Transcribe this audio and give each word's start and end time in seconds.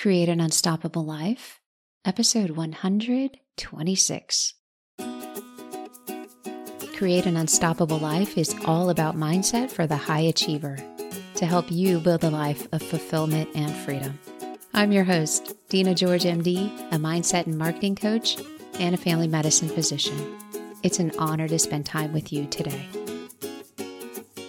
Create 0.00 0.30
an 0.30 0.40
Unstoppable 0.40 1.04
Life, 1.04 1.60
episode 2.06 2.52
126. 2.52 4.54
Create 6.96 7.26
an 7.26 7.36
Unstoppable 7.36 7.98
Life 7.98 8.38
is 8.38 8.56
all 8.64 8.88
about 8.88 9.18
mindset 9.18 9.70
for 9.70 9.86
the 9.86 9.98
high 9.98 10.20
achiever 10.20 10.78
to 11.34 11.44
help 11.44 11.70
you 11.70 12.00
build 12.00 12.24
a 12.24 12.30
life 12.30 12.66
of 12.72 12.82
fulfillment 12.82 13.50
and 13.54 13.76
freedom. 13.76 14.18
I'm 14.72 14.90
your 14.90 15.04
host, 15.04 15.54
Dina 15.68 15.94
George, 15.94 16.24
MD, 16.24 16.74
a 16.90 16.96
mindset 16.96 17.44
and 17.44 17.58
marketing 17.58 17.96
coach 17.96 18.38
and 18.78 18.94
a 18.94 18.98
family 18.98 19.28
medicine 19.28 19.68
physician. 19.68 20.16
It's 20.82 20.98
an 20.98 21.12
honor 21.18 21.46
to 21.46 21.58
spend 21.58 21.84
time 21.84 22.14
with 22.14 22.32
you 22.32 22.46
today. 22.46 22.86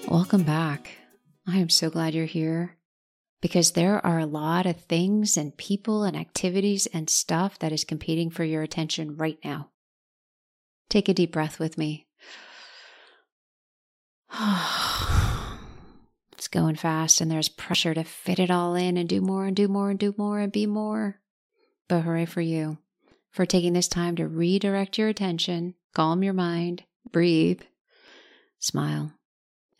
Welcome 0.08 0.44
back. 0.44 0.92
I 1.46 1.58
am 1.58 1.68
so 1.68 1.90
glad 1.90 2.14
you're 2.14 2.26
here 2.26 2.78
because 3.42 3.72
there 3.72 4.04
are 4.06 4.20
a 4.20 4.26
lot 4.26 4.66
of 4.66 4.80
things 4.82 5.36
and 5.36 5.58
people 5.58 6.04
and 6.04 6.16
activities 6.16 6.88
and 6.88 7.10
stuff 7.10 7.58
that 7.60 7.72
is 7.72 7.84
competing 7.84 8.30
for 8.30 8.44
your 8.44 8.62
attention 8.62 9.18
right 9.18 9.40
now. 9.44 9.72
Take 10.90 11.10
a 11.10 11.14
deep 11.14 11.32
breath 11.32 11.60
with 11.60 11.78
me. 11.78 12.08
it's 16.34 16.48
going 16.48 16.76
fast, 16.76 17.20
and 17.20 17.32
there's 17.32 17.50
pressure 17.50 17.94
to 17.94 18.04
fit 18.04 18.40
it 18.40 18.52
all 18.52 18.76
in 18.76 18.98
and 18.98 19.10
do 19.10 19.22
more 19.22 19.46
and 19.46 19.56
do 19.56 19.68
more 19.68 19.90
and 19.90 20.00
do 20.00 20.14
more 20.18 20.40
and 20.40 20.52
be 20.52 20.68
more. 20.68 21.20
But 21.88 22.02
hooray 22.02 22.26
for 22.26 22.42
you 22.42 22.78
for 23.32 23.46
taking 23.46 23.74
this 23.74 23.88
time 23.88 24.16
to 24.18 24.28
redirect 24.28 24.98
your 24.98 25.08
attention, 25.08 25.74
calm 25.94 26.24
your 26.24 26.34
mind, 26.34 26.84
breathe, 27.12 27.62
smile. 28.60 29.14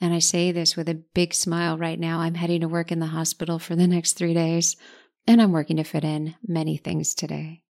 And 0.02 0.16
I 0.16 0.20
say 0.20 0.52
this 0.52 0.76
with 0.76 0.90
a 0.90 0.96
big 0.96 1.32
smile 1.36 1.78
right 1.78 2.00
now. 2.00 2.20
I'm 2.20 2.34
heading 2.34 2.62
to 2.62 2.68
work 2.68 2.92
in 2.92 3.00
the 3.00 3.06
hospital 3.06 3.60
for 3.60 3.76
the 3.76 3.86
next 3.86 4.14
three 4.14 4.34
days, 4.34 4.76
and 5.28 5.40
I'm 5.40 5.52
working 5.52 5.78
to 5.78 5.84
fit 5.84 6.04
in 6.04 6.34
many 6.46 6.76
things 6.76 7.14
today. 7.14 7.62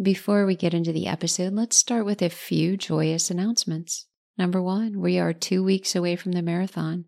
Before 0.00 0.46
we 0.46 0.56
get 0.56 0.72
into 0.72 0.92
the 0.92 1.06
episode, 1.06 1.52
let's 1.52 1.76
start 1.76 2.06
with 2.06 2.22
a 2.22 2.30
few 2.30 2.78
joyous 2.78 3.30
announcements. 3.30 4.06
Number 4.38 4.62
one, 4.62 5.00
we 5.00 5.18
are 5.18 5.34
two 5.34 5.62
weeks 5.62 5.94
away 5.94 6.16
from 6.16 6.32
the 6.32 6.42
marathon. 6.42 7.04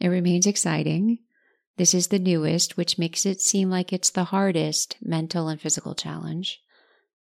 It 0.00 0.08
remains 0.08 0.46
exciting. 0.46 1.18
This 1.76 1.94
is 1.94 2.08
the 2.08 2.18
newest, 2.18 2.76
which 2.76 2.98
makes 2.98 3.24
it 3.24 3.40
seem 3.40 3.70
like 3.70 3.92
it's 3.92 4.10
the 4.10 4.24
hardest 4.24 4.96
mental 5.00 5.48
and 5.48 5.60
physical 5.60 5.94
challenge. 5.94 6.60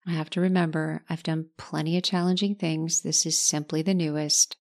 I 0.06 0.12
have 0.12 0.30
to 0.30 0.40
remember, 0.40 1.04
I've 1.10 1.22
done 1.22 1.50
plenty 1.58 1.98
of 1.98 2.02
challenging 2.02 2.54
things. 2.54 3.02
This 3.02 3.26
is 3.26 3.38
simply 3.38 3.82
the 3.82 3.94
newest. 3.94 4.56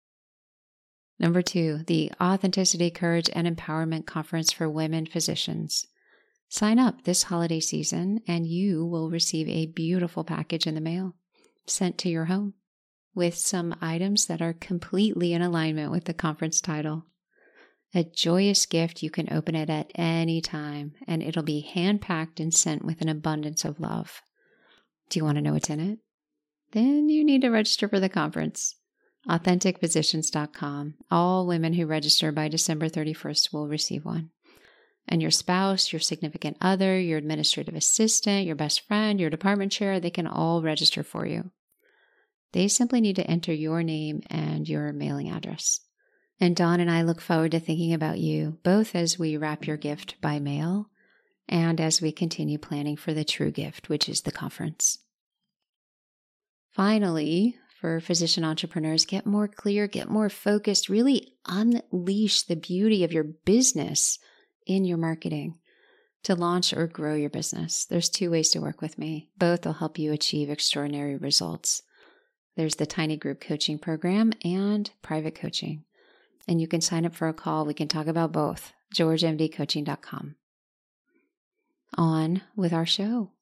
Number 1.18 1.42
two, 1.42 1.84
the 1.86 2.10
Authenticity, 2.20 2.90
Courage, 2.90 3.30
and 3.32 3.46
Empowerment 3.46 4.06
Conference 4.06 4.50
for 4.50 4.68
Women 4.68 5.06
Physicians. 5.06 5.86
Sign 6.48 6.78
up 6.78 7.04
this 7.04 7.24
holiday 7.24 7.60
season 7.60 8.20
and 8.26 8.46
you 8.46 8.84
will 8.84 9.10
receive 9.10 9.48
a 9.48 9.66
beautiful 9.66 10.24
package 10.24 10.66
in 10.66 10.74
the 10.74 10.80
mail 10.80 11.14
sent 11.66 11.98
to 11.98 12.08
your 12.08 12.26
home 12.26 12.54
with 13.14 13.36
some 13.36 13.76
items 13.80 14.26
that 14.26 14.42
are 14.42 14.52
completely 14.52 15.32
in 15.32 15.40
alignment 15.40 15.90
with 15.90 16.04
the 16.04 16.14
conference 16.14 16.60
title. 16.60 17.06
A 17.94 18.04
joyous 18.04 18.66
gift, 18.66 19.02
you 19.02 19.10
can 19.10 19.32
open 19.32 19.54
it 19.54 19.70
at 19.70 19.92
any 19.94 20.40
time 20.40 20.94
and 21.06 21.22
it'll 21.22 21.44
be 21.44 21.60
hand 21.60 22.00
packed 22.00 22.40
and 22.40 22.52
sent 22.52 22.84
with 22.84 23.00
an 23.00 23.08
abundance 23.08 23.64
of 23.64 23.78
love. 23.78 24.20
Do 25.10 25.18
you 25.18 25.24
want 25.24 25.36
to 25.36 25.42
know 25.42 25.52
what's 25.52 25.70
in 25.70 25.80
it? 25.80 25.98
Then 26.72 27.08
you 27.08 27.24
need 27.24 27.42
to 27.42 27.50
register 27.50 27.88
for 27.88 28.00
the 28.00 28.08
conference 28.08 28.74
authenticphysicians.com. 29.28 30.94
All 31.10 31.46
women 31.46 31.74
who 31.74 31.86
register 31.86 32.32
by 32.32 32.48
December 32.48 32.88
31st 32.88 33.52
will 33.52 33.68
receive 33.68 34.04
one. 34.04 34.30
And 35.06 35.20
your 35.20 35.30
spouse, 35.30 35.92
your 35.92 36.00
significant 36.00 36.56
other, 36.60 36.98
your 36.98 37.18
administrative 37.18 37.74
assistant, 37.74 38.46
your 38.46 38.56
best 38.56 38.86
friend, 38.86 39.20
your 39.20 39.30
department 39.30 39.72
chair, 39.72 40.00
they 40.00 40.10
can 40.10 40.26
all 40.26 40.62
register 40.62 41.02
for 41.02 41.26
you. 41.26 41.50
They 42.52 42.68
simply 42.68 43.00
need 43.00 43.16
to 43.16 43.26
enter 43.26 43.52
your 43.52 43.82
name 43.82 44.22
and 44.28 44.68
your 44.68 44.92
mailing 44.92 45.30
address. 45.30 45.80
And 46.40 46.56
Dawn 46.56 46.80
and 46.80 46.90
I 46.90 47.02
look 47.02 47.20
forward 47.20 47.50
to 47.52 47.60
thinking 47.60 47.92
about 47.92 48.18
you 48.18 48.58
both 48.62 48.94
as 48.94 49.18
we 49.18 49.36
wrap 49.36 49.66
your 49.66 49.76
gift 49.76 50.16
by 50.20 50.38
mail 50.38 50.88
and 51.48 51.80
as 51.80 52.00
we 52.00 52.12
continue 52.12 52.58
planning 52.58 52.96
for 52.96 53.12
the 53.12 53.24
true 53.24 53.50
gift, 53.50 53.88
which 53.88 54.08
is 54.08 54.22
the 54.22 54.32
conference. 54.32 54.98
Finally, 56.72 57.56
for 57.84 58.00
physician 58.00 58.44
entrepreneurs 58.44 59.04
get 59.04 59.26
more 59.26 59.46
clear, 59.46 59.86
get 59.86 60.08
more 60.08 60.30
focused, 60.30 60.88
really 60.88 61.34
unleash 61.44 62.40
the 62.40 62.56
beauty 62.56 63.04
of 63.04 63.12
your 63.12 63.24
business 63.24 64.18
in 64.66 64.86
your 64.86 64.96
marketing 64.96 65.58
to 66.22 66.34
launch 66.34 66.72
or 66.72 66.86
grow 66.86 67.14
your 67.14 67.28
business. 67.28 67.84
There's 67.84 68.08
two 68.08 68.30
ways 68.30 68.48
to 68.52 68.60
work 68.60 68.80
with 68.80 68.96
me. 68.96 69.28
Both 69.36 69.66
will 69.66 69.74
help 69.74 69.98
you 69.98 70.12
achieve 70.12 70.48
extraordinary 70.48 71.16
results. 71.16 71.82
There's 72.56 72.76
the 72.76 72.86
tiny 72.86 73.18
group 73.18 73.42
coaching 73.42 73.78
program 73.78 74.32
and 74.42 74.90
private 75.02 75.34
coaching. 75.34 75.84
And 76.48 76.62
you 76.62 76.66
can 76.66 76.80
sign 76.80 77.04
up 77.04 77.14
for 77.14 77.28
a 77.28 77.34
call. 77.34 77.66
We 77.66 77.74
can 77.74 77.88
talk 77.88 78.06
about 78.06 78.32
both. 78.32 78.72
GeorgeMDCoaching.com. 78.94 80.36
On 81.98 82.40
with 82.56 82.72
our 82.72 82.86
show. 82.86 83.32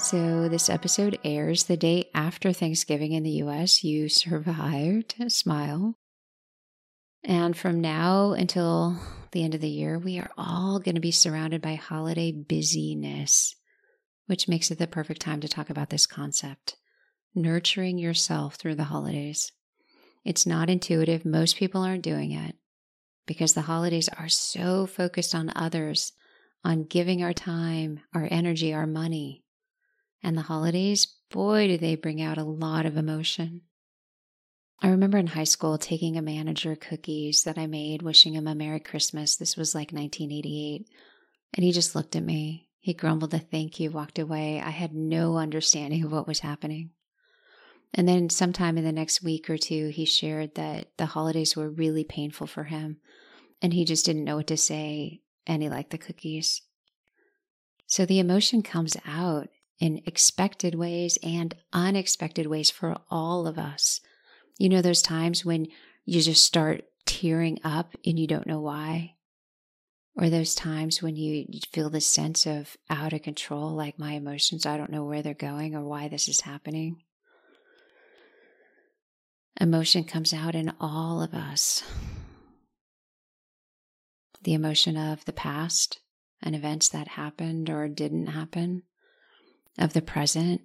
So, 0.00 0.48
this 0.48 0.70
episode 0.70 1.18
airs 1.24 1.64
the 1.64 1.76
day 1.76 2.08
after 2.14 2.52
Thanksgiving 2.52 3.12
in 3.12 3.24
the 3.24 3.42
US. 3.42 3.82
You 3.82 4.08
survived. 4.08 5.16
Smile. 5.26 5.98
And 7.24 7.56
from 7.56 7.80
now 7.80 8.30
until 8.30 8.96
the 9.32 9.42
end 9.42 9.56
of 9.56 9.60
the 9.60 9.68
year, 9.68 9.98
we 9.98 10.20
are 10.20 10.30
all 10.38 10.78
going 10.78 10.94
to 10.94 11.00
be 11.00 11.10
surrounded 11.10 11.60
by 11.60 11.74
holiday 11.74 12.30
busyness, 12.30 13.56
which 14.26 14.46
makes 14.46 14.70
it 14.70 14.78
the 14.78 14.86
perfect 14.86 15.20
time 15.20 15.40
to 15.40 15.48
talk 15.48 15.68
about 15.68 15.90
this 15.90 16.06
concept 16.06 16.76
nurturing 17.34 17.98
yourself 17.98 18.54
through 18.54 18.76
the 18.76 18.84
holidays. 18.84 19.50
It's 20.24 20.46
not 20.46 20.70
intuitive. 20.70 21.24
Most 21.24 21.56
people 21.56 21.82
aren't 21.82 22.04
doing 22.04 22.30
it 22.30 22.54
because 23.26 23.54
the 23.54 23.62
holidays 23.62 24.08
are 24.16 24.28
so 24.28 24.86
focused 24.86 25.34
on 25.34 25.52
others, 25.56 26.12
on 26.64 26.84
giving 26.84 27.22
our 27.22 27.32
time, 27.32 28.00
our 28.14 28.28
energy, 28.30 28.72
our 28.72 28.86
money. 28.86 29.44
And 30.22 30.36
the 30.36 30.42
holidays, 30.42 31.06
boy, 31.30 31.68
do 31.68 31.78
they 31.78 31.94
bring 31.94 32.20
out 32.20 32.38
a 32.38 32.44
lot 32.44 32.86
of 32.86 32.96
emotion. 32.96 33.62
I 34.80 34.88
remember 34.88 35.18
in 35.18 35.28
high 35.28 35.44
school 35.44 35.76
taking 35.78 36.16
a 36.16 36.22
manager 36.22 36.76
cookies 36.76 37.44
that 37.44 37.58
I 37.58 37.66
made, 37.66 38.02
wishing 38.02 38.34
him 38.34 38.46
a 38.46 38.54
Merry 38.54 38.80
Christmas. 38.80 39.36
This 39.36 39.56
was 39.56 39.74
like 39.74 39.92
1988. 39.92 40.86
And 41.54 41.64
he 41.64 41.72
just 41.72 41.94
looked 41.94 42.14
at 42.14 42.22
me. 42.22 42.68
He 42.78 42.94
grumbled 42.94 43.34
a 43.34 43.38
thank 43.38 43.80
you, 43.80 43.90
walked 43.90 44.18
away. 44.18 44.60
I 44.60 44.70
had 44.70 44.94
no 44.94 45.36
understanding 45.36 46.04
of 46.04 46.12
what 46.12 46.28
was 46.28 46.40
happening. 46.40 46.90
And 47.94 48.06
then, 48.06 48.28
sometime 48.28 48.76
in 48.76 48.84
the 48.84 48.92
next 48.92 49.22
week 49.22 49.48
or 49.48 49.56
two, 49.56 49.88
he 49.88 50.04
shared 50.04 50.54
that 50.54 50.88
the 50.98 51.06
holidays 51.06 51.56
were 51.56 51.70
really 51.70 52.04
painful 52.04 52.46
for 52.46 52.64
him 52.64 52.98
and 53.62 53.72
he 53.72 53.84
just 53.84 54.06
didn't 54.06 54.24
know 54.24 54.36
what 54.36 54.46
to 54.48 54.56
say 54.56 55.20
and 55.46 55.62
he 55.62 55.68
liked 55.68 55.90
the 55.90 55.98
cookies. 55.98 56.62
So 57.86 58.04
the 58.04 58.18
emotion 58.18 58.62
comes 58.62 58.96
out 59.06 59.48
in 59.78 60.02
expected 60.06 60.74
ways 60.74 61.18
and 61.22 61.54
unexpected 61.72 62.46
ways 62.46 62.70
for 62.70 62.96
all 63.10 63.46
of 63.46 63.58
us. 63.58 64.00
You 64.58 64.68
know, 64.68 64.82
those 64.82 65.02
times 65.02 65.44
when 65.44 65.68
you 66.04 66.20
just 66.20 66.44
start 66.44 66.84
tearing 67.06 67.58
up 67.64 67.94
and 68.04 68.18
you 68.18 68.26
don't 68.26 68.46
know 68.46 68.60
why? 68.60 69.14
Or 70.16 70.28
those 70.28 70.54
times 70.54 71.00
when 71.00 71.14
you 71.14 71.46
feel 71.72 71.90
this 71.90 72.06
sense 72.06 72.44
of 72.44 72.76
out 72.90 73.12
of 73.12 73.22
control, 73.22 73.70
like 73.70 74.00
my 74.00 74.12
emotions, 74.12 74.66
I 74.66 74.76
don't 74.76 74.90
know 74.90 75.04
where 75.04 75.22
they're 75.22 75.34
going 75.34 75.76
or 75.76 75.84
why 75.84 76.08
this 76.08 76.28
is 76.28 76.40
happening. 76.40 77.02
Emotion 79.60 80.04
comes 80.04 80.34
out 80.34 80.56
in 80.56 80.72
all 80.80 81.22
of 81.22 81.34
us. 81.34 81.84
The 84.42 84.54
emotion 84.54 84.96
of 84.96 85.24
the 85.24 85.32
past 85.32 86.00
and 86.42 86.54
events 86.54 86.88
that 86.88 87.08
happened 87.08 87.70
or 87.70 87.88
didn't 87.88 88.28
happen 88.28 88.82
of 89.78 89.92
the 89.92 90.02
present, 90.02 90.60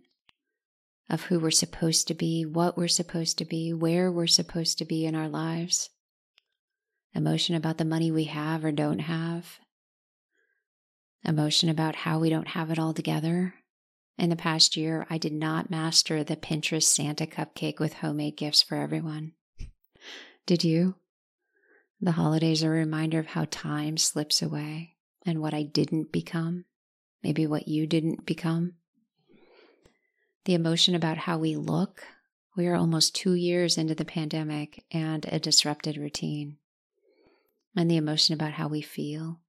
of 1.09 1.23
who 1.23 1.39
we're 1.39 1.51
supposed 1.51 2.07
to 2.07 2.13
be, 2.13 2.45
what 2.45 2.75
we're 2.75 2.87
supposed 2.87 3.37
to 3.37 3.45
be, 3.45 3.71
where 3.73 4.11
we're 4.11 4.27
supposed 4.27 4.77
to 4.79 4.85
be 4.85 5.05
in 5.05 5.15
our 5.15 5.29
lives, 5.29 5.89
emotion 7.13 7.55
about 7.55 7.77
the 7.77 7.85
money 7.85 8.11
we 8.11 8.23
have 8.25 8.65
or 8.65 8.71
don't 8.71 8.99
have, 8.99 9.59
emotion 11.23 11.69
about 11.69 11.95
how 11.95 12.19
we 12.19 12.29
don't 12.29 12.49
have 12.49 12.71
it 12.71 12.79
all 12.79 12.93
together. 12.93 13.53
In 14.17 14.29
the 14.29 14.35
past 14.35 14.75
year, 14.75 15.05
I 15.09 15.17
did 15.17 15.33
not 15.33 15.69
master 15.69 16.23
the 16.23 16.35
Pinterest 16.35 16.83
Santa 16.83 17.25
cupcake 17.25 17.79
with 17.79 17.93
homemade 17.93 18.37
gifts 18.37 18.61
for 18.61 18.75
everyone. 18.75 19.33
Did 20.45 20.63
you? 20.63 20.95
The 22.01 22.11
holidays 22.11 22.63
are 22.63 22.73
a 22.73 22.77
reminder 22.77 23.19
of 23.19 23.27
how 23.27 23.45
time 23.49 23.97
slips 23.97 24.41
away 24.41 24.95
and 25.25 25.39
what 25.39 25.53
I 25.53 25.63
didn't 25.63 26.11
become, 26.11 26.65
maybe 27.23 27.47
what 27.47 27.67
you 27.67 27.87
didn't 27.87 28.25
become 28.25 28.73
the 30.45 30.53
emotion 30.53 30.95
about 30.95 31.17
how 31.17 31.37
we 31.37 31.55
look. 31.55 32.03
We 32.55 32.67
are 32.67 32.75
almost 32.75 33.15
two 33.15 33.33
years 33.33 33.77
into 33.77 33.95
the 33.95 34.05
pandemic 34.05 34.83
and 34.91 35.25
a 35.25 35.39
disrupted 35.39 35.97
routine. 35.97 36.57
and 37.75 37.89
the 37.89 37.97
emotion 37.97 38.33
about 38.33 38.53
how 38.53 38.67
we 38.67 38.81
feel, 38.81 39.39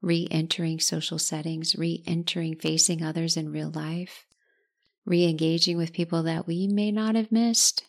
re 0.00 0.26
entering 0.30 0.80
social 0.80 1.18
settings, 1.18 1.76
re 1.76 2.02
entering 2.06 2.56
facing 2.56 3.02
others 3.02 3.36
in 3.36 3.52
real 3.52 3.70
life, 3.70 4.26
re 5.04 5.24
engaging 5.24 5.76
with 5.76 5.92
people 5.92 6.24
that 6.24 6.46
we 6.46 6.66
may 6.66 6.90
not 6.90 7.14
have 7.14 7.30
missed, 7.30 7.84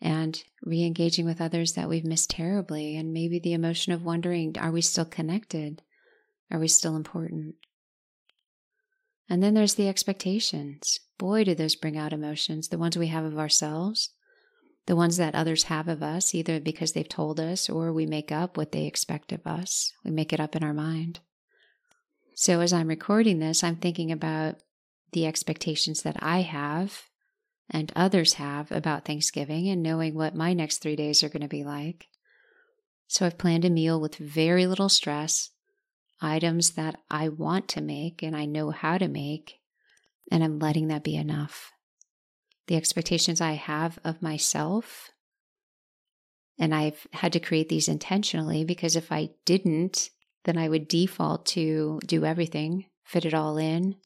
and 0.00 0.44
re 0.62 0.84
engaging 0.84 1.26
with 1.26 1.40
others 1.40 1.72
that 1.72 1.88
we've 1.88 2.04
missed 2.04 2.30
terribly, 2.30 2.96
and 2.96 3.12
maybe 3.12 3.38
the 3.38 3.52
emotion 3.52 3.92
of 3.92 4.04
wondering 4.04 4.56
are 4.58 4.70
we 4.70 4.80
still 4.80 5.04
connected? 5.04 5.82
Are 6.50 6.58
we 6.60 6.68
still 6.68 6.96
important? 6.96 7.56
And 9.30 9.42
then 9.42 9.54
there's 9.54 9.76
the 9.76 9.88
expectations. 9.88 10.98
Boy, 11.16 11.44
do 11.44 11.54
those 11.54 11.76
bring 11.76 11.96
out 11.96 12.12
emotions, 12.12 12.68
the 12.68 12.78
ones 12.78 12.98
we 12.98 13.06
have 13.06 13.24
of 13.24 13.38
ourselves, 13.38 14.10
the 14.86 14.96
ones 14.96 15.18
that 15.18 15.36
others 15.36 15.64
have 15.64 15.86
of 15.86 16.02
us, 16.02 16.34
either 16.34 16.58
because 16.58 16.92
they've 16.92 17.08
told 17.08 17.38
us 17.38 17.70
or 17.70 17.92
we 17.92 18.06
make 18.06 18.32
up 18.32 18.56
what 18.56 18.72
they 18.72 18.86
expect 18.86 19.30
of 19.30 19.46
us. 19.46 19.92
We 20.04 20.10
make 20.10 20.32
it 20.32 20.40
up 20.40 20.56
in 20.56 20.64
our 20.64 20.74
mind. 20.74 21.20
So 22.34 22.60
as 22.60 22.72
I'm 22.72 22.88
recording 22.88 23.38
this, 23.38 23.62
I'm 23.62 23.76
thinking 23.76 24.10
about 24.10 24.56
the 25.12 25.26
expectations 25.26 26.02
that 26.02 26.16
I 26.20 26.40
have 26.40 27.04
and 27.70 27.92
others 27.94 28.34
have 28.34 28.72
about 28.72 29.04
Thanksgiving 29.04 29.68
and 29.68 29.82
knowing 29.82 30.14
what 30.14 30.34
my 30.34 30.54
next 30.54 30.78
three 30.78 30.96
days 30.96 31.22
are 31.22 31.28
going 31.28 31.42
to 31.42 31.48
be 31.48 31.62
like. 31.62 32.08
So 33.06 33.26
I've 33.26 33.38
planned 33.38 33.64
a 33.64 33.70
meal 33.70 34.00
with 34.00 34.16
very 34.16 34.66
little 34.66 34.88
stress, 34.88 35.50
items 36.20 36.72
that 36.72 36.96
I 37.10 37.28
want 37.28 37.68
to 37.68 37.80
make 37.80 38.22
and 38.22 38.36
I 38.36 38.44
know 38.44 38.70
how 38.70 38.98
to 38.98 39.08
make, 39.08 39.60
and 40.30 40.44
I'm 40.44 40.58
letting 40.58 40.88
that 40.88 41.04
be 41.04 41.16
enough. 41.16 41.72
The 42.66 42.76
expectations 42.76 43.40
I 43.40 43.52
have 43.52 43.98
of 44.04 44.22
myself, 44.22 45.10
and 46.58 46.74
I've 46.74 47.06
had 47.12 47.32
to 47.32 47.40
create 47.40 47.68
these 47.68 47.88
intentionally 47.88 48.64
because 48.64 48.96
if 48.96 49.10
I 49.10 49.30
didn't, 49.44 50.10
then 50.44 50.56
I 50.56 50.68
would 50.68 50.88
default 50.88 51.46
to 51.46 52.00
do 52.06 52.24
everything, 52.24 52.86
fit 53.04 53.24
it 53.24 53.34
all 53.34 53.56
in, 53.58 53.96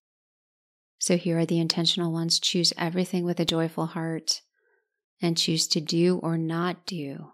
so 1.04 1.18
here 1.18 1.38
are 1.38 1.44
the 1.44 1.60
intentional 1.60 2.12
ones 2.12 2.40
choose 2.40 2.72
everything 2.78 3.26
with 3.26 3.38
a 3.38 3.44
joyful 3.44 3.84
heart 3.84 4.40
and 5.20 5.36
choose 5.36 5.66
to 5.68 5.80
do 5.80 6.18
or 6.22 6.38
not 6.38 6.86
do. 6.86 7.32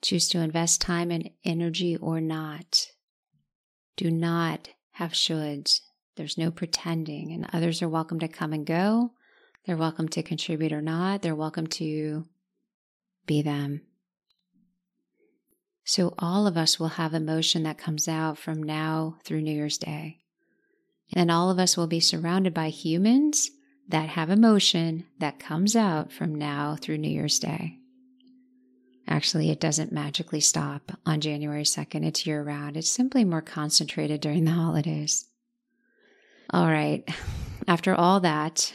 Choose 0.00 0.28
to 0.28 0.38
invest 0.38 0.80
time 0.80 1.10
and 1.10 1.28
energy 1.44 1.96
or 1.96 2.20
not. 2.20 2.86
Do 4.00 4.10
not 4.10 4.70
have 4.92 5.12
shoulds. 5.12 5.82
There's 6.16 6.38
no 6.38 6.50
pretending, 6.50 7.32
and 7.32 7.46
others 7.52 7.82
are 7.82 7.88
welcome 7.88 8.18
to 8.20 8.28
come 8.28 8.54
and 8.54 8.64
go. 8.64 9.12
They're 9.66 9.76
welcome 9.76 10.08
to 10.08 10.22
contribute 10.22 10.72
or 10.72 10.80
not. 10.80 11.20
They're 11.20 11.34
welcome 11.34 11.66
to 11.66 12.24
be 13.26 13.42
them. 13.42 13.82
So, 15.84 16.14
all 16.18 16.46
of 16.46 16.56
us 16.56 16.80
will 16.80 16.88
have 16.88 17.12
emotion 17.12 17.64
that 17.64 17.76
comes 17.76 18.08
out 18.08 18.38
from 18.38 18.62
now 18.62 19.18
through 19.22 19.42
New 19.42 19.52
Year's 19.52 19.76
Day. 19.76 20.20
And 21.14 21.30
all 21.30 21.50
of 21.50 21.58
us 21.58 21.76
will 21.76 21.86
be 21.86 22.00
surrounded 22.00 22.54
by 22.54 22.70
humans 22.70 23.50
that 23.86 24.08
have 24.08 24.30
emotion 24.30 25.08
that 25.18 25.38
comes 25.38 25.76
out 25.76 26.10
from 26.10 26.34
now 26.34 26.74
through 26.80 26.96
New 26.96 27.10
Year's 27.10 27.38
Day. 27.38 27.79
Actually, 29.08 29.50
it 29.50 29.60
doesn't 29.60 29.92
magically 29.92 30.40
stop 30.40 30.92
on 31.04 31.20
January 31.20 31.64
2nd. 31.64 32.04
It's 32.04 32.26
year 32.26 32.42
round. 32.42 32.76
It's 32.76 32.88
simply 32.88 33.24
more 33.24 33.42
concentrated 33.42 34.20
during 34.20 34.44
the 34.44 34.52
holidays. 34.52 35.26
All 36.50 36.66
right. 36.66 37.08
After 37.68 37.94
all 37.94 38.20
that, 38.20 38.72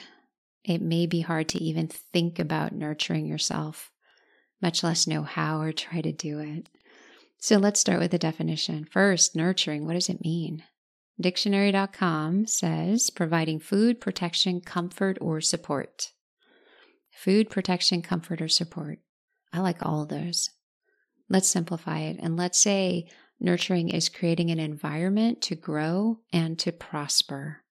it 0.63 0.81
may 0.81 1.05
be 1.05 1.21
hard 1.21 1.49
to 1.49 1.63
even 1.63 1.87
think 1.87 2.39
about 2.39 2.73
nurturing 2.73 3.25
yourself, 3.25 3.91
much 4.61 4.83
less 4.83 5.07
know 5.07 5.23
how 5.23 5.61
or 5.61 5.71
try 5.71 6.01
to 6.01 6.11
do 6.11 6.39
it. 6.39 6.69
So 7.37 7.57
let's 7.57 7.79
start 7.79 7.99
with 7.99 8.11
the 8.11 8.17
definition. 8.17 8.85
First, 8.89 9.35
nurturing. 9.35 9.85
What 9.85 9.93
does 9.93 10.09
it 10.09 10.23
mean? 10.23 10.63
Dictionary.com 11.19 12.47
says 12.47 13.09
providing 13.09 13.59
food, 13.59 14.01
protection, 14.01 14.61
comfort, 14.61 15.17
or 15.21 15.39
support. 15.41 16.11
Food, 17.11 17.49
protection, 17.49 18.01
comfort, 18.01 18.41
or 18.41 18.49
support. 18.49 18.99
I 19.55 19.59
like 19.61 19.85
all 19.85 20.03
of 20.03 20.09
those. 20.09 20.49
Let's 21.29 21.49
simplify 21.49 21.99
it 22.01 22.17
and 22.19 22.35
let's 22.35 22.59
say 22.59 23.07
nurturing 23.39 23.89
is 23.89 24.09
creating 24.09 24.51
an 24.51 24.59
environment 24.59 25.41
to 25.43 25.55
grow 25.55 26.19
and 26.33 26.59
to 26.59 26.71
prosper, 26.71 27.63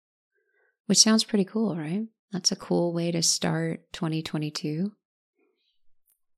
which 0.87 0.99
sounds 0.99 1.25
pretty 1.25 1.45
cool, 1.45 1.77
right? 1.77 2.07
That's 2.33 2.53
a 2.53 2.57
cool 2.57 2.93
way 2.93 3.13
to 3.13 3.23
start 3.23 3.93
2022. 3.93 4.93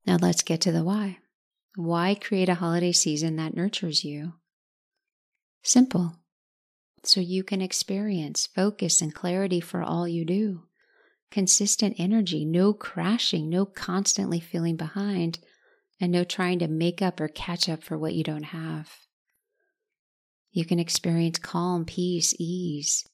Now 0.05 0.17
let's 0.21 0.43
get 0.43 0.61
to 0.61 0.71
the 0.71 0.83
why. 0.83 1.17
Why 1.75 2.15
create 2.15 2.49
a 2.49 2.55
holiday 2.55 2.91
season 2.91 3.37
that 3.37 3.55
nurtures 3.55 4.03
you? 4.03 4.33
Simple 5.63 6.15
so 7.03 7.21
you 7.21 7.43
can 7.43 7.61
experience 7.61 8.47
focus 8.47 9.01
and 9.01 9.13
clarity 9.13 9.59
for 9.59 9.81
all 9.81 10.07
you 10.07 10.25
do. 10.25 10.63
Consistent 11.31 11.95
energy, 11.99 12.45
no 12.45 12.73
crashing, 12.73 13.49
no 13.49 13.65
constantly 13.65 14.39
feeling 14.39 14.75
behind, 14.75 15.39
and 15.99 16.11
no 16.11 16.23
trying 16.23 16.59
to 16.59 16.67
make 16.67 17.01
up 17.01 17.19
or 17.19 17.27
catch 17.27 17.67
up 17.67 17.83
for 17.83 17.97
what 17.97 18.13
you 18.13 18.23
don't 18.23 18.43
have. 18.43 18.91
You 20.51 20.65
can 20.65 20.79
experience 20.79 21.37
calm, 21.37 21.85
peace, 21.85 22.33
ease, 22.39 23.07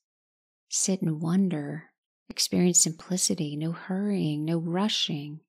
sit 0.70 1.02
and 1.02 1.22
wonder, 1.22 1.90
experience 2.30 2.80
simplicity, 2.80 3.56
no 3.56 3.72
hurrying, 3.72 4.46
no 4.46 4.58
rushing. 4.58 5.42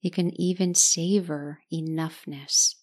You 0.00 0.10
can 0.10 0.38
even 0.40 0.74
savor 0.74 1.60
enoughness. 1.72 2.74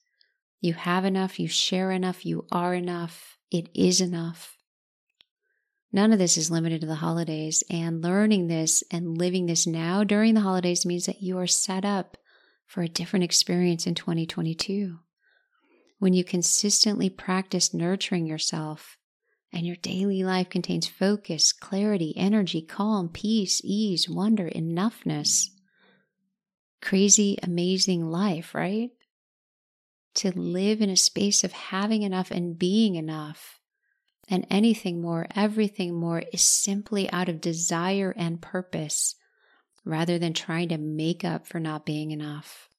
You 0.62 0.74
have 0.74 1.04
enough, 1.04 1.40
you 1.40 1.48
share 1.48 1.92
enough, 1.92 2.26
you 2.26 2.46
are 2.52 2.74
enough, 2.74 3.38
it 3.52 3.70
is 3.76 4.00
enough. 4.00 4.58
None 5.96 6.12
of 6.12 6.18
this 6.18 6.38
is 6.38 6.50
limited 6.50 6.82
to 6.82 6.88
the 6.88 6.96
holidays, 6.96 7.64
and 7.70 8.02
learning 8.02 8.48
this 8.48 8.84
and 8.90 9.16
living 9.16 9.46
this 9.46 9.68
now 9.68 10.04
during 10.04 10.34
the 10.34 10.42
holidays 10.42 10.88
means 10.88 11.06
that 11.06 11.22
you 11.22 11.38
are 11.38 11.46
set 11.46 11.86
up 11.86 12.18
for 12.66 12.82
a 12.82 12.88
different 12.88 13.24
experience 13.24 13.86
in 13.86 13.94
2022. 13.94 14.98
When 16.00 16.14
you 16.14 16.24
consistently 16.24 17.12
practice 17.12 17.76
nurturing 17.76 18.26
yourself 18.26 18.98
and 19.54 19.68
your 19.68 19.76
daily 19.76 20.24
life 20.24 20.50
contains 20.50 20.88
focus, 20.88 21.54
clarity, 21.54 22.16
energy, 22.18 22.64
calm, 22.64 23.08
peace, 23.08 23.62
ease, 23.64 24.10
wonder, 24.10 24.50
enoughness, 24.50 25.50
crazy, 26.82 27.38
amazing 27.44 28.10
life, 28.10 28.56
right? 28.56 28.90
To 30.16 30.32
live 30.32 30.82
in 30.82 30.90
a 30.90 30.98
space 30.98 31.44
of 31.44 31.52
having 31.52 32.02
enough 32.02 32.32
and 32.32 32.58
being 32.58 32.96
enough 32.96 33.60
and 34.30 34.48
anything 34.50 35.02
more, 35.02 35.28
everything 35.36 35.94
more 35.94 36.24
is 36.32 36.42
simply 36.42 37.12
out 37.12 37.30
of 37.30 37.42
desire 37.42 38.14
and 38.16 38.42
purpose 38.42 39.16
rather 39.86 40.18
than 40.18 40.34
trying 40.34 40.70
to 40.70 40.78
make 40.78 41.26
up 41.26 41.46
for 41.46 41.60
not 41.60 41.86
being 41.86 42.12
enough. 42.12 42.70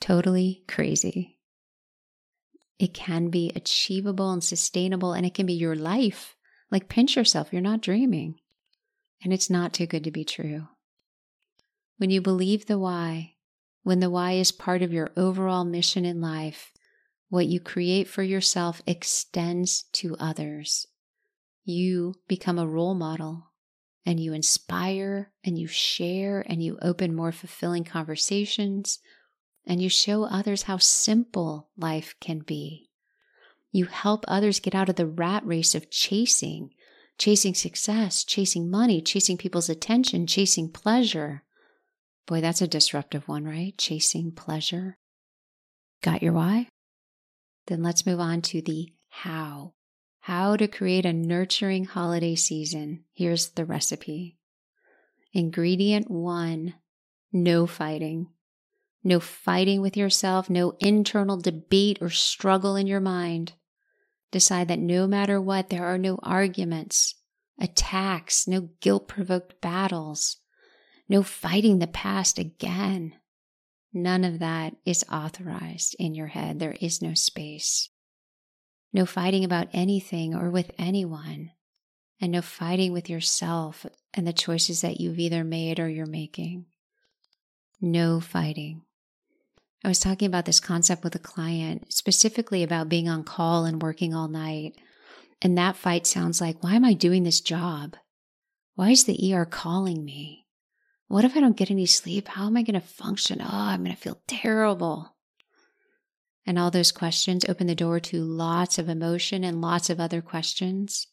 Totally 0.00 0.64
crazy. 0.68 1.38
It 2.78 2.92
can 2.92 3.28
be 3.28 3.52
achievable 3.54 4.32
and 4.32 4.42
sustainable, 4.42 5.12
and 5.12 5.24
it 5.24 5.34
can 5.34 5.46
be 5.46 5.54
your 5.54 5.76
life. 5.76 6.34
Like, 6.70 6.88
pinch 6.88 7.16
yourself, 7.16 7.52
you're 7.52 7.62
not 7.62 7.80
dreaming. 7.80 8.40
And 9.22 9.32
it's 9.32 9.48
not 9.48 9.72
too 9.72 9.86
good 9.86 10.04
to 10.04 10.10
be 10.10 10.24
true. 10.24 10.68
When 11.98 12.10
you 12.10 12.20
believe 12.20 12.66
the 12.66 12.78
why, 12.78 13.34
when 13.82 14.00
the 14.00 14.10
why 14.10 14.32
is 14.32 14.50
part 14.50 14.82
of 14.82 14.92
your 14.92 15.12
overall 15.16 15.64
mission 15.64 16.04
in 16.04 16.20
life, 16.20 16.72
what 17.34 17.46
you 17.48 17.58
create 17.58 18.06
for 18.06 18.22
yourself 18.22 18.80
extends 18.86 19.82
to 19.92 20.14
others. 20.20 20.86
You 21.64 22.14
become 22.28 22.60
a 22.60 22.66
role 22.66 22.94
model 22.94 23.50
and 24.06 24.20
you 24.20 24.32
inspire 24.32 25.32
and 25.42 25.58
you 25.58 25.66
share 25.66 26.46
and 26.48 26.62
you 26.62 26.78
open 26.80 27.12
more 27.12 27.32
fulfilling 27.32 27.82
conversations 27.82 29.00
and 29.66 29.82
you 29.82 29.88
show 29.88 30.22
others 30.22 30.62
how 30.62 30.76
simple 30.76 31.70
life 31.76 32.14
can 32.20 32.38
be. 32.38 32.88
You 33.72 33.86
help 33.86 34.24
others 34.28 34.60
get 34.60 34.76
out 34.76 34.88
of 34.88 34.94
the 34.94 35.06
rat 35.06 35.44
race 35.44 35.74
of 35.74 35.90
chasing, 35.90 36.70
chasing 37.18 37.54
success, 37.54 38.22
chasing 38.22 38.70
money, 38.70 39.02
chasing 39.02 39.38
people's 39.38 39.68
attention, 39.68 40.28
chasing 40.28 40.70
pleasure. 40.70 41.42
Boy, 42.28 42.40
that's 42.40 42.62
a 42.62 42.68
disruptive 42.68 43.26
one, 43.26 43.44
right? 43.44 43.76
Chasing 43.76 44.30
pleasure. 44.30 44.98
Got 46.00 46.22
your 46.22 46.32
why? 46.32 46.68
Then 47.66 47.82
let's 47.82 48.06
move 48.06 48.20
on 48.20 48.42
to 48.42 48.60
the 48.60 48.92
how. 49.08 49.74
How 50.20 50.56
to 50.56 50.68
create 50.68 51.04
a 51.04 51.12
nurturing 51.12 51.84
holiday 51.84 52.34
season. 52.34 53.04
Here's 53.12 53.50
the 53.50 53.64
recipe. 53.64 54.38
Ingredient 55.32 56.10
one 56.10 56.74
no 57.34 57.66
fighting. 57.66 58.28
No 59.02 59.20
fighting 59.20 59.82
with 59.82 59.96
yourself, 59.96 60.48
no 60.48 60.76
internal 60.78 61.36
debate 61.36 61.98
or 62.00 62.08
struggle 62.08 62.76
in 62.76 62.86
your 62.86 63.00
mind. 63.00 63.52
Decide 64.30 64.68
that 64.68 64.78
no 64.78 65.06
matter 65.06 65.40
what, 65.40 65.68
there 65.68 65.84
are 65.84 65.98
no 65.98 66.18
arguments, 66.22 67.16
attacks, 67.60 68.48
no 68.48 68.70
guilt 68.80 69.08
provoked 69.08 69.60
battles, 69.60 70.38
no 71.08 71.22
fighting 71.22 71.80
the 71.80 71.86
past 71.86 72.38
again. 72.38 73.14
None 73.96 74.24
of 74.24 74.40
that 74.40 74.74
is 74.84 75.04
authorized 75.10 75.94
in 76.00 76.16
your 76.16 76.26
head. 76.26 76.58
There 76.58 76.76
is 76.80 77.00
no 77.00 77.14
space. 77.14 77.90
No 78.92 79.06
fighting 79.06 79.44
about 79.44 79.68
anything 79.72 80.34
or 80.34 80.50
with 80.50 80.72
anyone, 80.76 81.52
and 82.20 82.32
no 82.32 82.42
fighting 82.42 82.92
with 82.92 83.08
yourself 83.08 83.86
and 84.12 84.26
the 84.26 84.32
choices 84.32 84.80
that 84.80 85.00
you've 85.00 85.20
either 85.20 85.44
made 85.44 85.78
or 85.78 85.88
you're 85.88 86.06
making. 86.06 86.66
No 87.80 88.20
fighting. 88.20 88.82
I 89.84 89.88
was 89.88 90.00
talking 90.00 90.26
about 90.26 90.46
this 90.46 90.60
concept 90.60 91.04
with 91.04 91.14
a 91.14 91.20
client, 91.20 91.92
specifically 91.92 92.62
about 92.62 92.88
being 92.88 93.08
on 93.08 93.22
call 93.22 93.64
and 93.64 93.80
working 93.82 94.12
all 94.12 94.28
night. 94.28 94.76
And 95.42 95.56
that 95.58 95.76
fight 95.76 96.06
sounds 96.06 96.40
like, 96.40 96.64
why 96.64 96.74
am 96.74 96.84
I 96.84 96.94
doing 96.94 97.22
this 97.22 97.40
job? 97.40 97.96
Why 98.74 98.90
is 98.90 99.04
the 99.04 99.34
ER 99.34 99.44
calling 99.44 100.04
me? 100.04 100.43
What 101.08 101.24
if 101.24 101.36
I 101.36 101.40
don't 101.40 101.56
get 101.56 101.70
any 101.70 101.86
sleep? 101.86 102.28
How 102.28 102.46
am 102.46 102.56
I 102.56 102.62
going 102.62 102.80
to 102.80 102.86
function? 102.86 103.40
Oh, 103.40 103.46
I'm 103.48 103.84
going 103.84 103.94
to 103.94 104.00
feel 104.00 104.20
terrible. 104.26 105.14
And 106.46 106.58
all 106.58 106.70
those 106.70 106.92
questions 106.92 107.44
open 107.48 107.66
the 107.66 107.74
door 107.74 108.00
to 108.00 108.22
lots 108.22 108.78
of 108.78 108.88
emotion 108.88 109.44
and 109.44 109.60
lots 109.60 109.90
of 109.90 110.00
other 110.00 110.20
questions. 110.20 111.06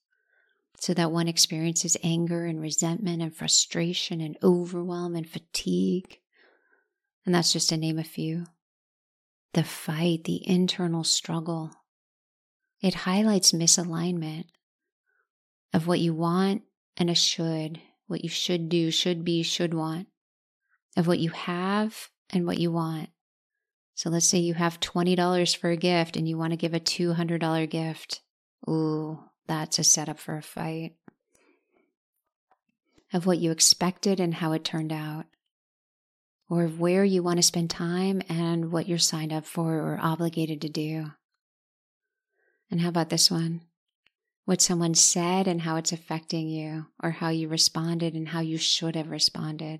So 0.80 0.94
that 0.96 1.12
one 1.12 1.28
experiences 1.28 1.96
anger 2.04 2.46
and 2.46 2.60
resentment 2.60 3.22
and 3.22 3.36
frustration 3.36 4.20
and 4.20 4.38
overwhelm 4.42 5.16
and 5.16 5.30
fatigue. 5.30 6.20
And 7.26 7.36
that's 7.36 7.54
just 7.54 7.70
to 7.70 7.78
name 7.78 8.00
a 8.00 8.04
few 8.04 8.46
the 9.54 9.64
fight, 9.64 10.24
the 10.24 10.48
internal 10.48 11.04
struggle. 11.04 11.72
It 12.82 12.94
highlights 12.94 13.52
misalignment 13.52 14.46
of 15.74 15.88
what 15.88 16.00
you 16.00 16.14
want 16.14 16.64
and 16.98 17.10
a 17.10 17.16
should, 17.16 17.80
what 18.12 18.24
you 18.24 18.30
should 18.30 18.70
do, 18.70 18.92
should 18.92 19.26
be, 19.26 19.42
should 19.42 19.74
want, 19.74 20.08
of 20.96 21.08
what 21.08 21.20
you 21.20 21.32
have 21.32 22.10
and 22.30 22.46
what 22.46 22.60
you 22.60 22.72
want. 22.72 23.10
So 23.96 24.10
let's 24.10 24.28
say 24.28 24.40
you 24.40 24.54
have 24.54 24.80
$20 24.80 25.58
for 25.58 25.70
a 25.70 25.78
gift 25.78 26.16
and 26.16 26.28
you 26.28 26.38
want 26.38 26.52
to 26.52 26.58
give 26.58 26.74
a 26.74 26.80
$200 26.80 27.70
gift. 27.70 28.22
Ooh, 28.70 29.20
that's 29.48 29.80
a 29.80 29.84
setup 29.84 30.20
for 30.20 30.38
a 30.38 30.42
fight. 30.42 30.96
Of 33.14 33.26
what 33.26 33.40
you 33.40 33.52
expected 33.52 34.20
and 34.20 34.34
how 34.34 34.54
it 34.54 34.64
turned 34.64 34.94
out 34.94 35.26
or 36.50 36.66
of 36.66 36.80
where 36.80 37.06
you 37.06 37.24
want 37.24 37.38
to 37.38 37.44
spend 37.44 37.70
time 37.70 38.22
and 38.28 38.72
what 38.72 38.88
you're 38.88 38.98
signed 38.98 39.32
up 39.32 39.46
for 39.46 39.74
or 39.74 40.00
obligated 40.02 40.62
to 40.62 40.70
do. 40.70 41.06
And 42.70 42.82
how 42.82 42.90
about 42.90 43.10
this 43.10 43.32
one? 43.32 43.62
What 44.52 44.60
someone 44.60 44.96
said 44.96 45.48
and 45.48 45.62
how 45.62 45.78
it's 45.78 45.94
affecting 45.94 46.50
you, 46.50 46.88
or 47.02 47.12
how 47.12 47.30
you 47.30 47.48
responded 47.48 48.16
and 48.16 48.28
how 48.28 48.42
you 48.42 48.58
should 48.58 48.98
have 48.98 49.10
responded. 49.10 49.80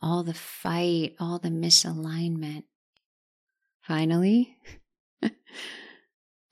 All 0.00 0.22
the 0.22 0.34
fight, 0.34 1.16
all 1.18 1.40
the 1.40 1.48
misalignment. 1.48 2.62
Finally, 3.80 4.56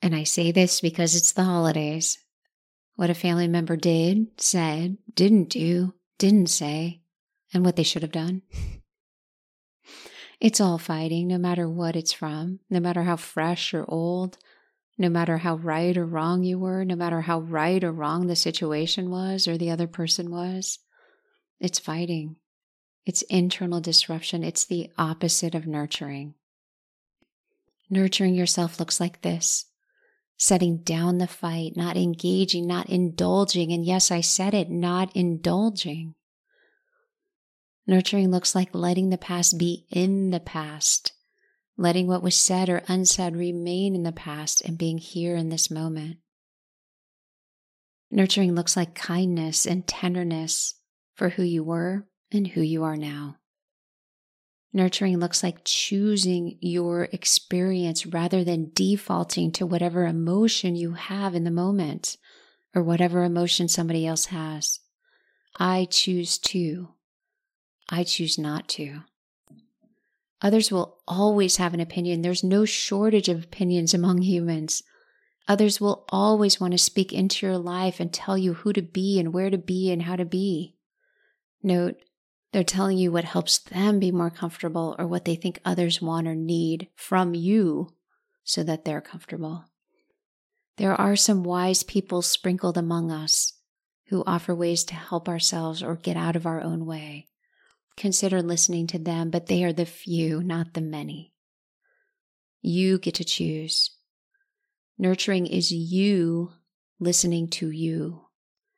and 0.01 0.13
I 0.13 0.25
say 0.25 0.51
this 0.51 0.81
because 0.81 1.15
it's 1.15 1.31
the 1.31 1.45
holidays, 1.45 2.17
what 2.97 3.09
a 3.09 3.13
family 3.13 3.47
member 3.47 3.77
did, 3.77 4.27
said, 4.35 4.97
didn't 5.15 5.47
do, 5.47 5.93
didn't 6.19 6.49
say, 6.49 6.99
and 7.53 7.63
what 7.63 7.77
they 7.77 7.83
should 7.83 8.01
have 8.01 8.11
done. 8.11 8.41
It's 10.41 10.59
all 10.59 10.79
fighting, 10.79 11.27
no 11.27 11.37
matter 11.37 11.69
what 11.69 11.95
it's 11.95 12.11
from, 12.11 12.61
no 12.67 12.79
matter 12.79 13.03
how 13.03 13.15
fresh 13.15 13.75
or 13.75 13.85
old, 13.87 14.39
no 14.97 15.09
matter 15.09 15.37
how 15.37 15.55
right 15.55 15.95
or 15.97 16.05
wrong 16.05 16.43
you 16.43 16.59
were, 16.59 16.85
no 16.85 16.95
matter 16.95 17.21
how 17.21 17.39
right 17.39 17.83
or 17.83 17.91
wrong 17.91 18.27
the 18.27 18.35
situation 18.35 19.09
was 19.09 19.47
or 19.47 19.57
the 19.57 19.71
other 19.71 19.87
person 19.87 20.29
was. 20.29 20.79
It's 21.59 21.79
fighting. 21.79 22.37
It's 23.05 23.21
internal 23.23 23.81
disruption. 23.81 24.43
It's 24.43 24.65
the 24.65 24.91
opposite 24.97 25.55
of 25.55 25.65
nurturing. 25.65 26.35
Nurturing 27.89 28.35
yourself 28.35 28.79
looks 28.79 28.99
like 28.99 29.21
this 29.21 29.65
setting 30.41 30.77
down 30.77 31.19
the 31.19 31.27
fight, 31.27 31.73
not 31.75 31.95
engaging, 31.95 32.65
not 32.65 32.89
indulging. 32.89 33.71
And 33.71 33.85
yes, 33.85 34.09
I 34.09 34.21
said 34.21 34.55
it, 34.55 34.71
not 34.71 35.15
indulging. 35.15 36.15
Nurturing 37.85 38.31
looks 38.31 38.55
like 38.55 38.73
letting 38.73 39.11
the 39.11 39.19
past 39.19 39.59
be 39.59 39.85
in 39.91 40.31
the 40.31 40.39
past, 40.39 41.11
letting 41.81 42.07
what 42.07 42.21
was 42.21 42.35
said 42.35 42.69
or 42.69 42.83
unsaid 42.87 43.35
remain 43.35 43.95
in 43.95 44.03
the 44.03 44.11
past 44.11 44.61
and 44.61 44.77
being 44.77 44.99
here 44.99 45.35
in 45.35 45.49
this 45.49 45.71
moment. 45.71 46.17
Nurturing 48.11 48.53
looks 48.53 48.77
like 48.77 48.93
kindness 48.93 49.65
and 49.65 49.87
tenderness 49.87 50.75
for 51.15 51.29
who 51.29 51.43
you 51.43 51.63
were 51.63 52.05
and 52.31 52.47
who 52.49 52.61
you 52.61 52.83
are 52.83 52.97
now. 52.97 53.37
Nurturing 54.71 55.17
looks 55.17 55.43
like 55.43 55.65
choosing 55.65 56.57
your 56.61 57.09
experience 57.11 58.05
rather 58.05 58.43
than 58.43 58.71
defaulting 58.73 59.51
to 59.53 59.65
whatever 59.65 60.05
emotion 60.05 60.75
you 60.75 60.93
have 60.93 61.33
in 61.33 61.43
the 61.43 61.51
moment 61.51 62.15
or 62.75 62.83
whatever 62.83 63.23
emotion 63.23 63.67
somebody 63.67 64.05
else 64.05 64.25
has. 64.25 64.79
I 65.57 65.87
choose 65.89 66.37
to. 66.37 66.89
I 67.89 68.03
choose 68.03 68.37
not 68.37 68.69
to. 68.69 69.01
Others 70.41 70.71
will 70.71 70.97
always 71.07 71.57
have 71.57 71.73
an 71.73 71.79
opinion. 71.79 72.21
There's 72.21 72.43
no 72.43 72.65
shortage 72.65 73.29
of 73.29 73.43
opinions 73.43 73.93
among 73.93 74.23
humans. 74.23 74.81
Others 75.47 75.79
will 75.79 76.05
always 76.09 76.59
want 76.59 76.71
to 76.71 76.77
speak 76.77 77.13
into 77.13 77.45
your 77.45 77.57
life 77.57 77.99
and 77.99 78.11
tell 78.11 78.37
you 78.37 78.55
who 78.55 78.73
to 78.73 78.81
be 78.81 79.19
and 79.19 79.33
where 79.33 79.49
to 79.49 79.57
be 79.57 79.91
and 79.91 80.03
how 80.03 80.15
to 80.15 80.25
be. 80.25 80.75
Note, 81.61 81.95
they're 82.51 82.63
telling 82.63 82.97
you 82.97 83.11
what 83.11 83.23
helps 83.23 83.59
them 83.59 83.99
be 83.99 84.11
more 84.11 84.29
comfortable 84.29 84.95
or 84.97 85.07
what 85.07 85.25
they 85.25 85.35
think 85.35 85.59
others 85.63 86.01
want 86.01 86.27
or 86.27 86.35
need 86.35 86.89
from 86.95 87.33
you 87.35 87.93
so 88.43 88.63
that 88.63 88.83
they're 88.83 89.01
comfortable. 89.01 89.65
There 90.77 90.93
are 90.93 91.15
some 91.15 91.43
wise 91.43 91.83
people 91.83 92.21
sprinkled 92.21 92.77
among 92.77 93.11
us 93.11 93.53
who 94.07 94.23
offer 94.25 94.55
ways 94.55 94.83
to 94.85 94.95
help 94.95 95.29
ourselves 95.29 95.83
or 95.83 95.95
get 95.95 96.17
out 96.17 96.35
of 96.35 96.45
our 96.45 96.61
own 96.61 96.85
way 96.85 97.27
consider 98.01 98.41
listening 98.41 98.87
to 98.87 98.97
them, 98.97 99.29
but 99.29 99.45
they 99.45 99.63
are 99.63 99.71
the 99.71 99.85
few, 99.85 100.41
not 100.41 100.73
the 100.73 100.81
many. 100.81 101.31
You 102.61 102.97
get 102.97 103.15
to 103.15 103.23
choose. 103.23 103.91
Nurturing 104.97 105.45
is 105.45 105.71
you 105.71 106.51
listening 106.99 107.47
to 107.49 107.69
you 107.69 108.23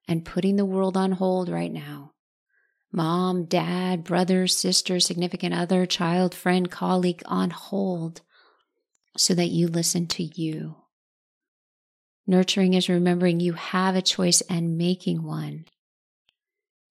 and 0.09 0.25
putting 0.25 0.57
the 0.57 0.65
world 0.65 0.97
on 0.97 1.13
hold 1.13 1.47
right 1.47 1.71
now. 1.71 2.11
Mom, 2.91 3.45
dad, 3.45 4.03
brother, 4.03 4.45
sister, 4.45 4.99
significant 4.99 5.55
other, 5.55 5.85
child, 5.85 6.35
friend, 6.35 6.69
colleague 6.69 7.23
on 7.25 7.49
hold 7.49 8.21
so 9.17 9.33
that 9.33 9.47
you 9.47 9.67
listen 9.67 10.05
to 10.07 10.23
you. 10.23 10.75
Nurturing 12.27 12.73
is 12.73 12.89
remembering 12.89 13.39
you 13.39 13.53
have 13.53 13.95
a 13.95 14.01
choice 14.01 14.41
and 14.49 14.77
making 14.77 15.23
one. 15.23 15.65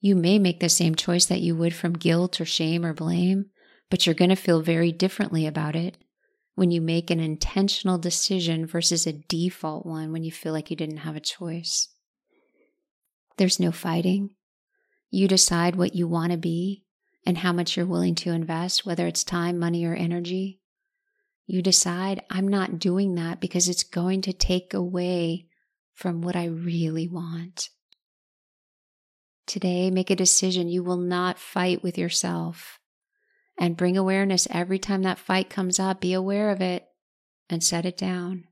You 0.05 0.17
may 0.17 0.41
make 0.41 0.59
the 0.59 0.69
same 0.69 0.97
choice 0.97 1.27
that 1.27 1.43
you 1.43 1.55
would 1.55 1.73
from 1.73 1.93
guilt 1.93 2.41
or 2.41 2.45
shame 2.45 2.85
or 2.85 2.93
blame, 2.93 3.47
but 3.89 4.05
you're 4.05 4.17
going 4.17 4.31
to 4.31 4.37
feel 4.37 4.61
very 4.61 4.91
differently 4.91 5.47
about 5.47 5.77
it 5.77 5.97
when 6.57 6.73
you 6.73 6.81
make 6.81 7.09
an 7.09 7.21
intentional 7.21 7.99
decision 7.99 8.67
versus 8.67 9.07
a 9.07 9.13
default 9.13 9.87
one 9.87 10.11
when 10.11 10.25
you 10.25 10.33
feel 10.33 10.53
like 10.53 10.71
you 10.71 10.77
didn't 10.77 10.99
have 10.99 11.15
a 11.15 11.21
choice. 11.21 11.89
There's 13.37 13.61
no 13.61 13.71
fighting. 13.71 14.31
You 15.09 15.29
decide 15.29 15.77
what 15.77 15.95
you 15.95 16.09
want 16.09 16.33
to 16.33 16.39
be 16.39 16.83
and 17.25 17.39
how 17.39 17.53
much 17.53 17.77
you're 17.77 17.87
willing 17.87 18.17
to 18.17 18.33
invest, 18.33 18.85
whether 18.85 19.07
it's 19.07 19.23
time, 19.23 19.57
money, 19.57 19.85
or 19.85 19.95
energy. 19.95 20.59
You 21.47 21.63
decide, 21.63 22.25
I'm 22.29 22.49
not 22.49 22.81
doing 22.81 23.15
that 23.15 23.41
because 23.41 23.69
it's 23.69 23.85
going 23.85 24.23
to 24.23 24.33
take 24.33 24.75
away 24.75 25.47
from 25.95 26.23
what 26.23 26.35
I 26.35 26.47
really 26.47 27.07
want. 27.07 27.69
Today, 29.47 29.91
make 29.91 30.11
a 30.11 30.17
decision. 30.17 30.69
You 30.69 30.83
will 30.83 30.97
not 30.97 31.39
fight 31.39 31.83
with 31.83 31.99
yourself. 31.99 32.79
And 33.59 33.77
bring 33.77 33.97
awareness 33.97 34.49
every 34.51 34.79
time 34.79 35.03
that 35.03 35.19
fight 35.19 35.51
comes 35.51 35.79
up. 35.79 36.01
Be 36.01 36.13
aware 36.13 36.51
of 36.51 36.61
it 36.61 36.87
and 37.51 37.63
set 37.63 37.85
it 37.85 37.97
down. 37.97 38.45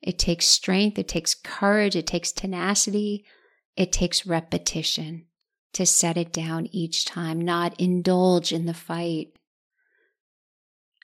It 0.00 0.18
takes 0.18 0.46
strength, 0.46 0.98
it 0.98 1.08
takes 1.08 1.34
courage, 1.34 1.96
it 1.96 2.06
takes 2.06 2.30
tenacity, 2.30 3.24
it 3.76 3.92
takes 3.92 4.26
repetition 4.26 5.26
to 5.72 5.84
set 5.84 6.16
it 6.16 6.32
down 6.32 6.68
each 6.72 7.04
time, 7.04 7.40
not 7.40 7.78
indulge 7.78 8.52
in 8.52 8.66
the 8.66 8.72
fight. 8.72 9.28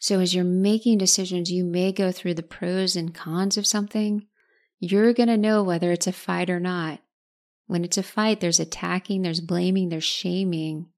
So, 0.00 0.20
as 0.20 0.34
you're 0.34 0.44
making 0.44 0.98
decisions, 0.98 1.52
you 1.52 1.62
may 1.62 1.92
go 1.92 2.10
through 2.10 2.34
the 2.34 2.42
pros 2.42 2.96
and 2.96 3.14
cons 3.14 3.58
of 3.58 3.66
something. 3.66 4.26
You're 4.80 5.12
going 5.12 5.28
to 5.28 5.36
know 5.36 5.62
whether 5.62 5.92
it's 5.92 6.06
a 6.06 6.12
fight 6.12 6.48
or 6.48 6.58
not. 6.58 7.00
When 7.72 7.86
it's 7.86 7.96
a 7.96 8.02
fight, 8.02 8.40
there's 8.40 8.60
attacking, 8.60 9.22
there's 9.22 9.40
blaming, 9.40 9.88
there's 9.88 10.04
shaming, 10.04 10.88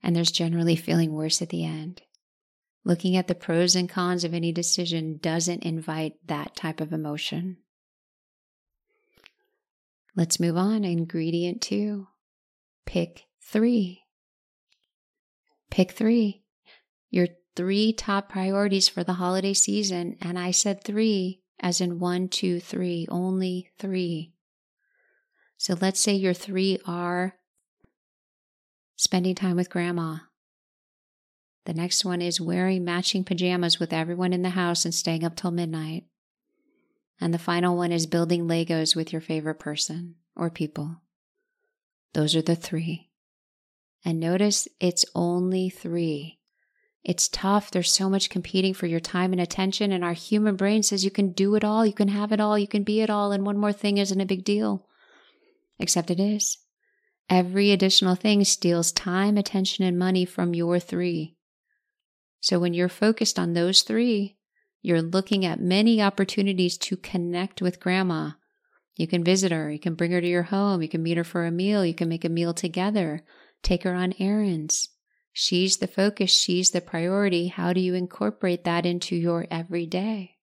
and 0.00 0.14
there's 0.14 0.30
generally 0.30 0.76
feeling 0.76 1.12
worse 1.12 1.42
at 1.42 1.48
the 1.48 1.64
end. 1.64 2.02
Looking 2.84 3.16
at 3.16 3.26
the 3.26 3.34
pros 3.34 3.74
and 3.74 3.88
cons 3.88 4.22
of 4.22 4.32
any 4.32 4.52
decision 4.52 5.18
doesn't 5.20 5.64
invite 5.64 6.12
that 6.26 6.54
type 6.54 6.80
of 6.80 6.92
emotion. 6.92 7.56
Let's 10.14 10.38
move 10.38 10.56
on. 10.56 10.84
Ingredient 10.84 11.60
two 11.60 12.06
pick 12.86 13.24
three. 13.42 14.04
Pick 15.68 15.90
three. 15.90 16.44
Your 17.10 17.26
three 17.56 17.92
top 17.92 18.28
priorities 18.28 18.86
for 18.86 19.02
the 19.02 19.14
holiday 19.14 19.52
season. 19.52 20.16
And 20.20 20.38
I 20.38 20.52
said 20.52 20.84
three, 20.84 21.42
as 21.58 21.80
in 21.80 21.98
one, 21.98 22.28
two, 22.28 22.60
three, 22.60 23.08
only 23.10 23.72
three. 23.80 24.33
So 25.64 25.74
let's 25.80 25.98
say 25.98 26.12
your 26.12 26.34
three 26.34 26.78
are 26.86 27.36
spending 28.96 29.34
time 29.34 29.56
with 29.56 29.70
grandma. 29.70 30.18
The 31.64 31.72
next 31.72 32.04
one 32.04 32.20
is 32.20 32.38
wearing 32.38 32.84
matching 32.84 33.24
pajamas 33.24 33.80
with 33.80 33.90
everyone 33.90 34.34
in 34.34 34.42
the 34.42 34.50
house 34.50 34.84
and 34.84 34.94
staying 34.94 35.24
up 35.24 35.36
till 35.36 35.50
midnight. 35.50 36.04
And 37.18 37.32
the 37.32 37.38
final 37.38 37.78
one 37.78 37.92
is 37.92 38.04
building 38.04 38.46
Legos 38.46 38.94
with 38.94 39.10
your 39.10 39.22
favorite 39.22 39.58
person 39.58 40.16
or 40.36 40.50
people. 40.50 41.00
Those 42.12 42.36
are 42.36 42.42
the 42.42 42.56
three. 42.56 43.08
And 44.04 44.20
notice 44.20 44.68
it's 44.80 45.06
only 45.14 45.70
three. 45.70 46.40
It's 47.02 47.26
tough. 47.26 47.70
There's 47.70 47.90
so 47.90 48.10
much 48.10 48.28
competing 48.28 48.74
for 48.74 48.84
your 48.84 49.00
time 49.00 49.32
and 49.32 49.40
attention, 49.40 49.92
and 49.92 50.04
our 50.04 50.12
human 50.12 50.56
brain 50.56 50.82
says 50.82 51.06
you 51.06 51.10
can 51.10 51.32
do 51.32 51.54
it 51.54 51.64
all, 51.64 51.86
you 51.86 51.94
can 51.94 52.08
have 52.08 52.32
it 52.32 52.40
all, 52.40 52.58
you 52.58 52.68
can 52.68 52.82
be 52.82 53.00
it 53.00 53.08
all, 53.08 53.32
and 53.32 53.46
one 53.46 53.56
more 53.56 53.72
thing 53.72 53.96
isn't 53.96 54.20
a 54.20 54.26
big 54.26 54.44
deal. 54.44 54.86
Except 55.78 56.10
it 56.10 56.20
is. 56.20 56.58
Every 57.28 57.70
additional 57.70 58.14
thing 58.14 58.44
steals 58.44 58.92
time, 58.92 59.36
attention, 59.36 59.84
and 59.84 59.98
money 59.98 60.24
from 60.24 60.54
your 60.54 60.78
three. 60.78 61.36
So 62.40 62.58
when 62.58 62.74
you're 62.74 62.88
focused 62.88 63.38
on 63.38 63.54
those 63.54 63.82
three, 63.82 64.36
you're 64.82 65.00
looking 65.00 65.46
at 65.46 65.60
many 65.60 66.02
opportunities 66.02 66.76
to 66.76 66.96
connect 66.98 67.62
with 67.62 67.80
grandma. 67.80 68.32
You 68.96 69.06
can 69.06 69.24
visit 69.24 69.50
her, 69.50 69.70
you 69.70 69.78
can 69.78 69.94
bring 69.94 70.12
her 70.12 70.20
to 70.20 70.26
your 70.26 70.42
home, 70.42 70.82
you 70.82 70.88
can 70.88 71.02
meet 71.02 71.16
her 71.16 71.24
for 71.24 71.46
a 71.46 71.50
meal, 71.50 71.84
you 71.84 71.94
can 71.94 72.08
make 72.08 72.24
a 72.24 72.28
meal 72.28 72.52
together, 72.52 73.24
take 73.62 73.82
her 73.84 73.94
on 73.94 74.14
errands. 74.18 74.90
She's 75.32 75.78
the 75.78 75.88
focus, 75.88 76.30
she's 76.30 76.70
the 76.70 76.80
priority. 76.80 77.48
How 77.48 77.72
do 77.72 77.80
you 77.80 77.94
incorporate 77.94 78.64
that 78.64 78.86
into 78.86 79.16
your 79.16 79.46
everyday? 79.50 80.36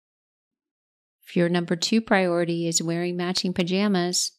If 1.25 1.37
your 1.37 1.47
number 1.47 1.75
two 1.75 2.01
priority 2.01 2.67
is 2.67 2.81
wearing 2.81 3.15
matching 3.15 3.53
pajamas, 3.53 4.31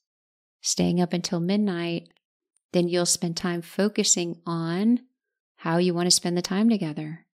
staying 0.62 1.00
up 1.00 1.12
until 1.12 1.40
midnight, 1.40 2.08
then 2.72 2.88
you'll 2.88 3.04
spend 3.04 3.36
time 3.36 3.60
focusing 3.60 4.40
on 4.46 5.00
how 5.56 5.76
you 5.76 5.92
want 5.92 6.06
to 6.06 6.10
spend 6.10 6.36
the 6.36 6.42
time 6.42 6.70
together. 6.70 7.26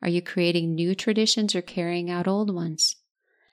Are 0.00 0.08
you 0.08 0.22
creating 0.22 0.74
new 0.74 0.94
traditions 0.94 1.54
or 1.54 1.62
carrying 1.62 2.10
out 2.10 2.28
old 2.28 2.54
ones? 2.54 2.96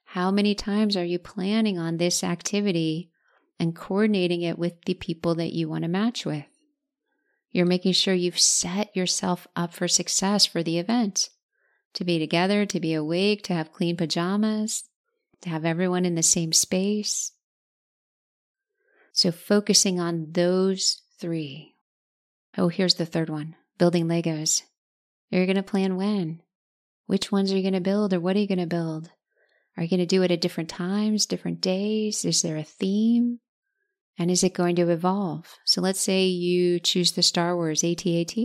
How 0.03 0.29
many 0.29 0.53
times 0.53 0.97
are 0.97 1.05
you 1.05 1.17
planning 1.17 1.79
on 1.79 1.97
this 1.97 2.23
activity 2.23 3.09
and 3.59 3.75
coordinating 3.75 4.41
it 4.41 4.59
with 4.59 4.73
the 4.85 4.93
people 4.93 5.35
that 5.35 5.53
you 5.53 5.69
want 5.69 5.83
to 5.83 5.89
match 5.89 6.25
with? 6.25 6.45
You're 7.51 7.65
making 7.65 7.93
sure 7.93 8.13
you've 8.13 8.39
set 8.39 8.95
yourself 8.95 9.47
up 9.55 9.73
for 9.73 9.87
success 9.87 10.45
for 10.45 10.63
the 10.63 10.77
event 10.77 11.29
to 11.93 12.03
be 12.03 12.19
together, 12.19 12.65
to 12.65 12.79
be 12.79 12.93
awake, 12.93 13.43
to 13.43 13.53
have 13.53 13.73
clean 13.73 13.97
pajamas, 13.97 14.83
to 15.41 15.49
have 15.49 15.65
everyone 15.65 16.05
in 16.05 16.15
the 16.15 16.23
same 16.23 16.53
space. 16.53 17.31
So, 19.11 19.31
focusing 19.31 19.99
on 19.99 20.31
those 20.31 21.01
three. 21.19 21.75
Oh, 22.57 22.69
here's 22.69 22.95
the 22.95 23.05
third 23.05 23.29
one 23.29 23.55
building 23.77 24.07
Legos. 24.07 24.61
Are 25.31 25.37
You're 25.37 25.45
going 25.45 25.55
to 25.55 25.63
plan 25.63 25.95
when? 25.95 26.41
Which 27.07 27.31
ones 27.31 27.51
are 27.51 27.55
you 27.55 27.63
going 27.63 27.73
to 27.73 27.81
build 27.81 28.13
or 28.13 28.19
what 28.19 28.35
are 28.35 28.39
you 28.39 28.47
going 28.47 28.59
to 28.59 28.65
build? 28.65 29.09
Are 29.75 29.83
you 29.83 29.89
going 29.89 30.01
to 30.01 30.05
do 30.05 30.23
it 30.23 30.31
at 30.31 30.41
different 30.41 30.69
times, 30.69 31.25
different 31.25 31.61
days? 31.61 32.25
Is 32.25 32.41
there 32.41 32.57
a 32.57 32.63
theme? 32.63 33.39
And 34.17 34.29
is 34.29 34.43
it 34.43 34.53
going 34.53 34.75
to 34.75 34.89
evolve? 34.89 35.57
So 35.65 35.81
let's 35.81 35.99
say 35.99 36.25
you 36.25 36.79
choose 36.79 37.13
the 37.13 37.23
Star 37.23 37.55
Wars 37.55 37.83
AT-AT. 37.83 38.35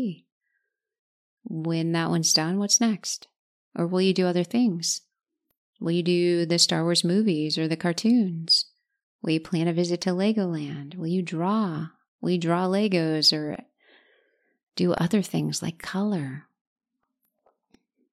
When 1.45 1.93
that 1.93 2.11
one's 2.11 2.33
done, 2.33 2.59
what's 2.59 2.81
next? 2.81 3.29
Or 3.77 3.87
will 3.87 4.01
you 4.01 4.15
do 4.15 4.27
other 4.27 4.45
things? 4.45 5.03
Will 5.81 5.93
you 5.93 6.03
do 6.03 6.47
the 6.47 6.59
Star 6.59 6.83
Wars 6.83 7.05
movies 7.05 7.59
or 7.59 7.69
the 7.69 7.77
cartoons? 7.77 8.67
Will 9.23 9.33
you 9.33 9.41
plan 9.41 9.69
a 9.69 9.73
visit 9.73 10.01
to 10.03 10.11
Legoland? 10.11 10.95
Will 10.97 11.07
you 11.07 11.23
draw? 11.23 11.89
Will 12.21 12.31
you 12.31 12.39
draw 12.39 12.67
Legos 12.67 13.33
or 13.33 13.59
do 14.77 14.93
other 14.93 15.23
things 15.23 15.63
like 15.63 15.79
color? 15.79 16.47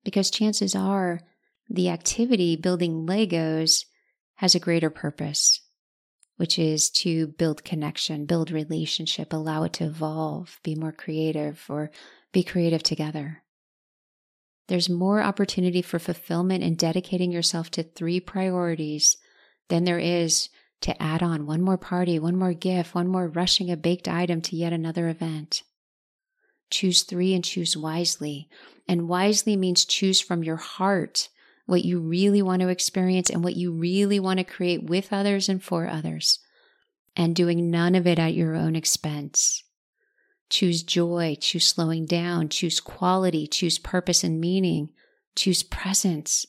because 0.04 0.30
chances 0.30 0.76
are 0.76 1.22
the 1.70 1.90
activity 1.90 2.56
building 2.56 3.06
Legos 3.08 3.86
has 4.36 4.56
a 4.56 4.60
greater 4.60 4.90
purpose, 4.90 5.62
which 6.38 6.60
is 6.60 6.90
to 6.90 7.28
build 7.28 7.64
connection, 7.64 8.26
build 8.26 8.52
relationship, 8.52 9.32
allow 9.32 9.64
it 9.64 9.74
to 9.74 9.86
evolve, 9.86 10.60
be 10.64 10.76
more 10.76 10.92
creative, 10.92 11.64
or 11.70 11.92
be 12.32 12.44
creative 12.44 12.84
together. 12.84 13.44
There's 14.68 14.90
more 14.90 15.22
opportunity 15.22 15.82
for 15.82 16.00
fulfillment 16.00 16.64
in 16.64 16.76
dedicating 16.76 17.32
yourself 17.32 17.70
to 17.72 17.84
three 17.84 18.20
priorities 18.20 19.18
than 19.70 19.84
there 19.84 20.00
is 20.00 20.50
to 20.84 21.02
add 21.02 21.24
on 21.24 21.46
one 21.46 21.62
more 21.62 21.78
party, 21.78 22.20
one 22.20 22.38
more 22.38 22.54
gift, 22.54 22.94
one 22.94 23.08
more 23.08 23.28
rushing 23.28 23.72
a 23.72 23.78
baked 23.78 24.08
item 24.08 24.42
to 24.42 24.56
yet 24.56 24.74
another 24.74 25.08
event. 25.08 25.64
Choose 26.70 27.04
three 27.04 27.34
and 27.34 27.44
choose 27.44 27.78
wisely. 27.78 28.50
And 28.88 29.08
wisely 29.08 29.56
means 29.56 29.86
choose 29.86 30.20
from 30.20 30.44
your 30.44 30.58
heart 30.58 31.30
what 31.66 31.86
you 31.86 32.00
really 32.00 32.42
want 32.42 32.62
to 32.62 32.68
experience 32.68 33.30
and 33.30 33.44
what 33.44 33.56
you 33.56 33.72
really 33.72 34.20
want 34.20 34.40
to 34.40 34.44
create 34.44 34.84
with 34.84 35.14
others 35.14 35.48
and 35.48 35.64
for 35.64 35.88
others, 35.88 36.40
and 37.16 37.36
doing 37.36 37.72
none 37.72 37.96
of 37.96 38.06
it 38.06 38.20
at 38.20 38.34
your 38.34 38.56
own 38.56 38.76
expense. 38.76 39.64
Choose 40.50 40.84
joy, 40.84 41.38
choose 41.40 41.66
slowing 41.66 42.06
down, 42.06 42.50
choose 42.50 42.82
quality, 42.82 43.48
choose 43.48 43.80
purpose 43.80 44.24
and 44.24 44.42
meaning, 44.42 44.90
choose 45.36 45.64
presence, 45.64 46.46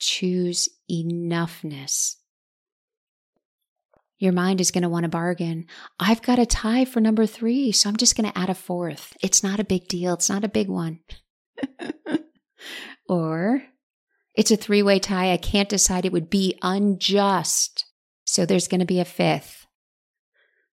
choose 0.00 0.68
enoughness. 0.90 2.16
Your 4.22 4.32
mind 4.32 4.60
is 4.60 4.70
going 4.70 4.82
to 4.82 4.88
want 4.88 5.02
to 5.02 5.08
bargain. 5.08 5.66
I've 5.98 6.22
got 6.22 6.38
a 6.38 6.46
tie 6.46 6.84
for 6.84 7.00
number 7.00 7.26
three, 7.26 7.72
so 7.72 7.88
I'm 7.88 7.96
just 7.96 8.16
going 8.16 8.30
to 8.30 8.38
add 8.38 8.50
a 8.50 8.54
fourth. 8.54 9.16
It's 9.20 9.42
not 9.42 9.58
a 9.58 9.64
big 9.64 9.88
deal. 9.88 10.14
It's 10.14 10.28
not 10.28 10.44
a 10.44 10.48
big 10.48 10.68
one. 10.68 11.00
or 13.08 13.64
it's 14.36 14.52
a 14.52 14.56
three 14.56 14.80
way 14.80 15.00
tie. 15.00 15.32
I 15.32 15.38
can't 15.38 15.68
decide. 15.68 16.04
It 16.04 16.12
would 16.12 16.30
be 16.30 16.56
unjust. 16.62 17.84
So 18.24 18.46
there's 18.46 18.68
going 18.68 18.78
to 18.78 18.86
be 18.86 19.00
a 19.00 19.04
fifth. 19.04 19.66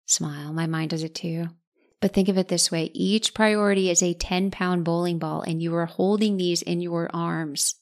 Smile. 0.06 0.54
My 0.54 0.68
mind 0.68 0.92
does 0.92 1.02
it 1.02 1.16
too. 1.16 1.48
But 2.02 2.14
think 2.14 2.30
of 2.30 2.38
it 2.38 2.50
this 2.50 2.70
way 2.70 2.92
each 2.94 3.34
priority 3.34 3.90
is 3.90 4.04
a 4.04 4.14
10 4.14 4.52
pound 4.52 4.86
bowling 4.86 5.18
ball, 5.18 5.42
and 5.42 5.60
you 5.60 5.74
are 5.74 5.88
holding 5.88 6.38
these 6.38 6.62
in 6.62 6.82
your 6.82 7.10
arms, 7.16 7.74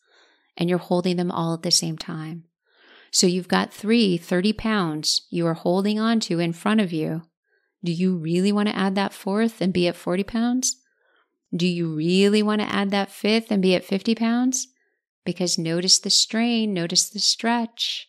and 0.56 0.70
you're 0.70 0.80
holding 0.80 1.18
them 1.18 1.30
all 1.30 1.56
at 1.56 1.64
the 1.64 1.72
same 1.72 1.98
time. 1.98 2.46
So 3.12 3.28
you've 3.28 3.48
got 3.48 3.74
three 3.74 4.18
30 4.18 4.54
pounds 4.54 5.28
you 5.30 5.46
are 5.48 5.54
holding 5.54 6.00
on 6.00 6.20
to 6.22 6.40
in 6.40 6.54
front 6.54 6.82
of 6.82 6.92
you. 6.92 7.24
Do 7.84 7.92
you 7.92 8.18
really 8.18 8.52
want 8.52 8.70
to 8.70 8.78
add 8.78 8.96
that 8.96 9.14
fourth 9.14 9.62
and 9.62 9.74
be 9.74 9.88
at 9.88 9.96
40 9.96 10.24
pounds? 10.24 10.76
Do 11.56 11.68
you 11.68 11.94
really 11.94 12.44
want 12.44 12.62
to 12.62 12.74
add 12.74 12.92
that 12.92 13.12
fifth 13.12 13.52
and 13.52 13.62
be 13.62 13.76
at 13.76 13.86
50 13.86 14.16
pounds? 14.16 14.68
Because 15.24 15.58
notice 15.58 16.00
the 16.00 16.10
strain, 16.10 16.74
notice 16.74 17.10
the 17.10 17.20
stretch. 17.20 18.08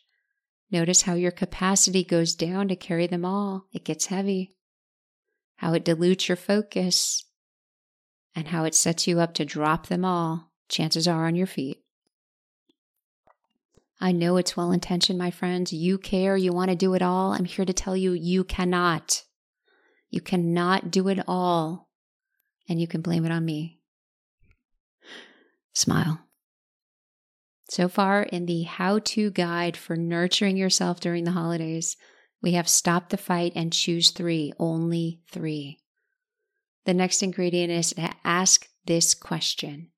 Notice 0.71 1.03
how 1.03 1.13
your 1.13 1.31
capacity 1.31 2.03
goes 2.03 2.35
down 2.35 2.67
to 2.67 2.75
carry 2.75 3.07
them 3.07 3.25
all. 3.25 3.67
It 3.73 3.83
gets 3.83 4.07
heavy. 4.07 4.55
How 5.57 5.73
it 5.73 5.83
dilutes 5.83 6.29
your 6.29 6.35
focus. 6.35 7.25
And 8.35 8.49
how 8.49 8.65
it 8.65 8.75
sets 8.75 9.07
you 9.07 9.19
up 9.19 9.33
to 9.35 9.45
drop 9.45 9.87
them 9.87 10.05
all, 10.05 10.51
chances 10.69 11.07
are, 11.07 11.25
on 11.25 11.35
your 11.35 11.47
feet. 11.47 11.79
I 14.01 14.11
know 14.13 14.37
it's 14.37 14.55
well 14.55 14.71
intentioned, 14.71 15.19
my 15.19 15.31
friends. 15.31 15.73
You 15.73 15.97
care, 15.97 16.37
you 16.37 16.53
want 16.53 16.69
to 16.69 16.75
do 16.75 16.93
it 16.93 17.01
all. 17.01 17.33
I'm 17.33 17.45
here 17.45 17.65
to 17.65 17.73
tell 17.73 17.97
you, 17.97 18.13
you 18.13 18.43
cannot. 18.43 19.23
You 20.09 20.21
cannot 20.21 20.89
do 20.89 21.09
it 21.09 21.19
all, 21.27 21.89
and 22.67 22.79
you 22.79 22.87
can 22.87 23.01
blame 23.01 23.25
it 23.25 23.31
on 23.31 23.43
me. 23.43 23.79
Smile. 25.73 26.19
So 27.69 27.87
far, 27.87 28.23
in 28.23 28.45
the 28.45 28.63
how 28.63 28.99
to 28.99 29.29
guide 29.29 29.77
for 29.77 29.95
nurturing 29.95 30.57
yourself 30.57 30.99
during 30.99 31.25
the 31.25 31.31
holidays, 31.31 31.97
we 32.41 32.53
have 32.53 32.67
stop 32.67 33.09
the 33.09 33.17
fight 33.17 33.51
and 33.55 33.71
choose 33.71 34.11
three, 34.11 34.53
only 34.57 35.21
three. 35.29 35.79
The 36.85 36.93
next 36.93 37.21
ingredient 37.21 37.71
is 37.71 37.91
to 37.91 38.09
ask 38.23 38.67
this 38.85 39.13
question 39.13 39.91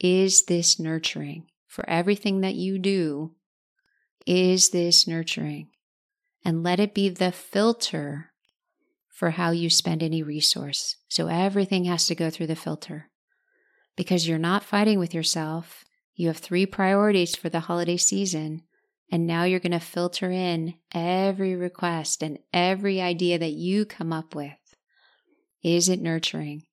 Is 0.00 0.44
this 0.44 0.78
nurturing? 0.78 1.46
For 1.72 1.88
everything 1.88 2.42
that 2.42 2.54
you 2.54 2.78
do 2.78 3.32
is 4.26 4.70
this 4.70 5.08
nurturing. 5.08 5.68
And 6.44 6.62
let 6.62 6.78
it 6.78 6.92
be 6.92 7.08
the 7.08 7.32
filter 7.32 8.30
for 9.08 9.30
how 9.30 9.52
you 9.52 9.70
spend 9.70 10.02
any 10.02 10.22
resource. 10.22 10.96
So 11.08 11.28
everything 11.28 11.84
has 11.84 12.06
to 12.08 12.14
go 12.14 12.28
through 12.28 12.48
the 12.48 12.56
filter 12.56 13.08
because 13.96 14.28
you're 14.28 14.38
not 14.38 14.62
fighting 14.62 14.98
with 14.98 15.14
yourself. 15.14 15.82
You 16.14 16.26
have 16.26 16.36
three 16.36 16.66
priorities 16.66 17.34
for 17.34 17.48
the 17.48 17.60
holiday 17.60 17.96
season. 17.96 18.64
And 19.10 19.26
now 19.26 19.44
you're 19.44 19.58
going 19.58 19.72
to 19.72 19.80
filter 19.80 20.30
in 20.30 20.74
every 20.92 21.56
request 21.56 22.22
and 22.22 22.38
every 22.52 23.00
idea 23.00 23.38
that 23.38 23.52
you 23.52 23.86
come 23.86 24.12
up 24.12 24.34
with. 24.34 24.52
Is 25.62 25.88
it 25.88 26.02
nurturing? 26.02 26.64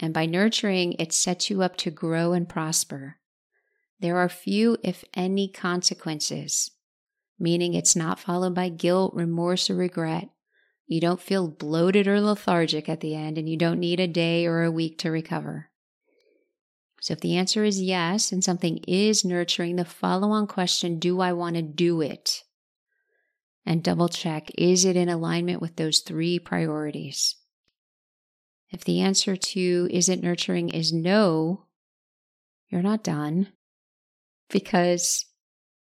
And 0.00 0.12
by 0.12 0.26
nurturing, 0.26 0.94
it 0.94 1.12
sets 1.12 1.50
you 1.50 1.62
up 1.62 1.76
to 1.76 1.92
grow 1.92 2.32
and 2.32 2.48
prosper. 2.48 3.18
There 4.00 4.16
are 4.16 4.28
few, 4.28 4.76
if 4.82 5.04
any, 5.14 5.48
consequences, 5.48 6.70
meaning 7.38 7.74
it's 7.74 7.96
not 7.96 8.18
followed 8.18 8.54
by 8.54 8.68
guilt, 8.68 9.14
remorse, 9.14 9.70
or 9.70 9.76
regret. 9.76 10.28
You 10.86 11.00
don't 11.00 11.20
feel 11.20 11.48
bloated 11.48 12.06
or 12.06 12.20
lethargic 12.20 12.88
at 12.88 13.00
the 13.00 13.14
end, 13.14 13.38
and 13.38 13.48
you 13.48 13.56
don't 13.56 13.80
need 13.80 14.00
a 14.00 14.06
day 14.06 14.46
or 14.46 14.62
a 14.62 14.70
week 14.70 14.98
to 14.98 15.10
recover. 15.10 15.70
So, 17.00 17.12
if 17.12 17.20
the 17.20 17.36
answer 17.36 17.64
is 17.64 17.80
yes, 17.80 18.32
and 18.32 18.42
something 18.42 18.78
is 18.88 19.24
nurturing, 19.24 19.76
the 19.76 19.84
follow 19.84 20.30
on 20.30 20.46
question 20.46 20.98
do 20.98 21.20
I 21.20 21.32
want 21.32 21.56
to 21.56 21.62
do 21.62 22.00
it? 22.00 22.42
And 23.66 23.82
double 23.82 24.08
check 24.08 24.50
is 24.58 24.84
it 24.84 24.96
in 24.96 25.08
alignment 25.08 25.62
with 25.62 25.76
those 25.76 26.00
three 26.00 26.38
priorities? 26.38 27.36
If 28.70 28.84
the 28.84 29.00
answer 29.00 29.36
to 29.36 29.88
is 29.90 30.08
it 30.08 30.22
nurturing 30.22 30.68
is 30.68 30.92
no, 30.92 31.66
you're 32.68 32.82
not 32.82 33.04
done 33.04 33.52
because 34.50 35.26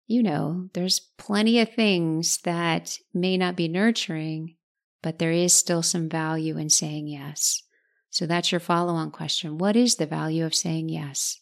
you 0.08 0.22
know 0.22 0.70
there's 0.74 1.00
plenty 1.18 1.60
of 1.60 1.74
things 1.74 2.40
that 2.44 2.98
may 3.14 3.38
not 3.38 3.56
be 3.56 3.68
nurturing, 3.68 4.56
but 5.02 5.20
there 5.20 5.32
is 5.32 5.54
still 5.54 5.84
some 5.84 6.10
value 6.10 6.58
in 6.58 6.70
saying 6.70 7.08
yes. 7.08 7.64
So 8.10 8.26
that's 8.26 8.52
your 8.52 8.62
follow 8.62 8.94
on 8.94 9.12
question. 9.12 9.58
What 9.58 9.76
is 9.76 9.96
the 9.96 10.06
value 10.06 10.46
of 10.46 10.56
saying 10.56 10.90
yes? 10.90 11.42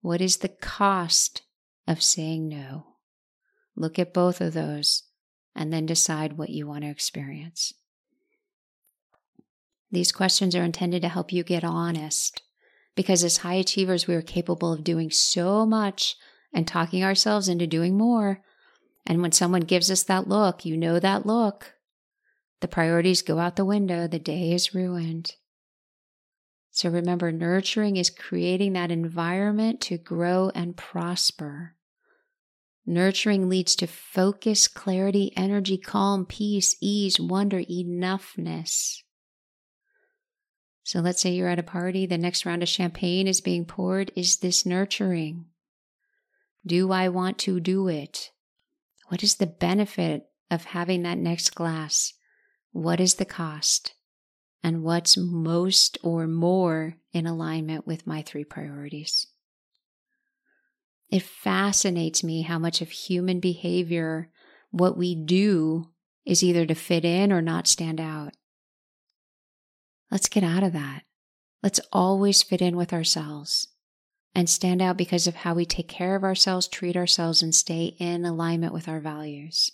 What 0.00 0.20
is 0.20 0.38
the 0.38 0.48
cost 0.48 1.42
of 1.86 2.02
saying 2.02 2.48
no? 2.48 2.86
Look 3.76 3.98
at 3.98 4.14
both 4.14 4.40
of 4.40 4.54
those 4.54 5.02
and 5.54 5.72
then 5.72 5.86
decide 5.86 6.38
what 6.38 6.50
you 6.50 6.66
want 6.66 6.84
to 6.84 6.90
experience. 6.90 7.74
These 9.90 10.10
questions 10.10 10.56
are 10.56 10.62
intended 10.62 11.02
to 11.02 11.08
help 11.08 11.32
you 11.32 11.44
get 11.44 11.64
honest 11.64 12.42
because 12.94 13.24
as 13.24 13.38
high 13.38 13.54
achievers, 13.54 14.06
we 14.06 14.14
are 14.14 14.22
capable 14.22 14.72
of 14.72 14.84
doing 14.84 15.10
so 15.10 15.66
much 15.66 16.16
and 16.52 16.66
talking 16.66 17.02
ourselves 17.02 17.48
into 17.48 17.66
doing 17.66 17.96
more. 17.96 18.40
And 19.06 19.20
when 19.20 19.32
someone 19.32 19.62
gives 19.62 19.90
us 19.90 20.02
that 20.04 20.28
look, 20.28 20.64
you 20.64 20.76
know 20.76 20.98
that 20.98 21.26
look, 21.26 21.74
the 22.60 22.68
priorities 22.68 23.22
go 23.22 23.38
out 23.38 23.56
the 23.56 23.64
window, 23.64 24.06
the 24.06 24.18
day 24.18 24.52
is 24.52 24.74
ruined. 24.74 25.32
So 26.70 26.88
remember, 26.88 27.30
nurturing 27.30 27.96
is 27.96 28.10
creating 28.10 28.72
that 28.72 28.90
environment 28.90 29.80
to 29.82 29.98
grow 29.98 30.50
and 30.54 30.76
prosper. 30.76 31.76
Nurturing 32.86 33.48
leads 33.48 33.76
to 33.76 33.86
focus, 33.86 34.66
clarity, 34.66 35.32
energy, 35.36 35.78
calm, 35.78 36.26
peace, 36.26 36.76
ease, 36.80 37.20
wonder, 37.20 37.60
enoughness. 37.60 39.03
So 40.84 41.00
let's 41.00 41.20
say 41.20 41.32
you're 41.32 41.48
at 41.48 41.58
a 41.58 41.64
party, 41.64 42.06
the 42.06 42.16
next 42.16 42.46
round 42.46 42.62
of 42.62 42.68
champagne 42.68 43.26
is 43.26 43.40
being 43.40 43.64
poured. 43.64 44.12
Is 44.14 44.36
this 44.36 44.64
nurturing? 44.64 45.46
Do 46.64 46.92
I 46.92 47.08
want 47.08 47.38
to 47.40 47.58
do 47.58 47.88
it? 47.88 48.30
What 49.08 49.24
is 49.24 49.34
the 49.34 49.46
benefit 49.46 50.28
of 50.50 50.64
having 50.66 51.02
that 51.02 51.18
next 51.18 51.54
glass? 51.54 52.12
What 52.70 53.00
is 53.00 53.14
the 53.14 53.24
cost? 53.24 53.94
and 54.64 54.82
what's 54.82 55.18
most 55.18 55.98
or 56.02 56.26
more 56.26 56.96
in 57.12 57.26
alignment 57.26 57.86
with 57.86 58.06
my 58.06 58.22
three 58.22 58.44
priorities. 58.44 59.26
It 61.10 61.22
fascinates 61.22 62.24
me 62.24 62.40
how 62.40 62.58
much 62.58 62.80
of 62.80 62.88
human 62.88 63.40
behavior, 63.40 64.30
what 64.70 64.96
we 64.96 65.14
do, 65.14 65.90
is 66.24 66.42
either 66.42 66.64
to 66.64 66.74
fit 66.74 67.04
in 67.04 67.30
or 67.30 67.42
not 67.42 67.68
stand 67.68 68.00
out. 68.00 68.32
Let's 70.14 70.28
get 70.28 70.44
out 70.44 70.62
of 70.62 70.72
that. 70.74 71.02
Let's 71.60 71.80
always 71.92 72.40
fit 72.44 72.62
in 72.62 72.76
with 72.76 72.92
ourselves 72.92 73.66
and 74.32 74.48
stand 74.48 74.80
out 74.80 74.96
because 74.96 75.26
of 75.26 75.34
how 75.34 75.54
we 75.54 75.66
take 75.66 75.88
care 75.88 76.14
of 76.14 76.22
ourselves, 76.22 76.68
treat 76.68 76.96
ourselves, 76.96 77.42
and 77.42 77.52
stay 77.52 77.96
in 77.98 78.24
alignment 78.24 78.72
with 78.72 78.86
our 78.86 79.00
values. 79.00 79.72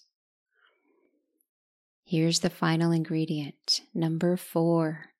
Here's 2.04 2.40
the 2.40 2.48
final 2.48 2.90
ingredient. 2.90 3.82
Number 3.92 4.38
four, 4.38 5.10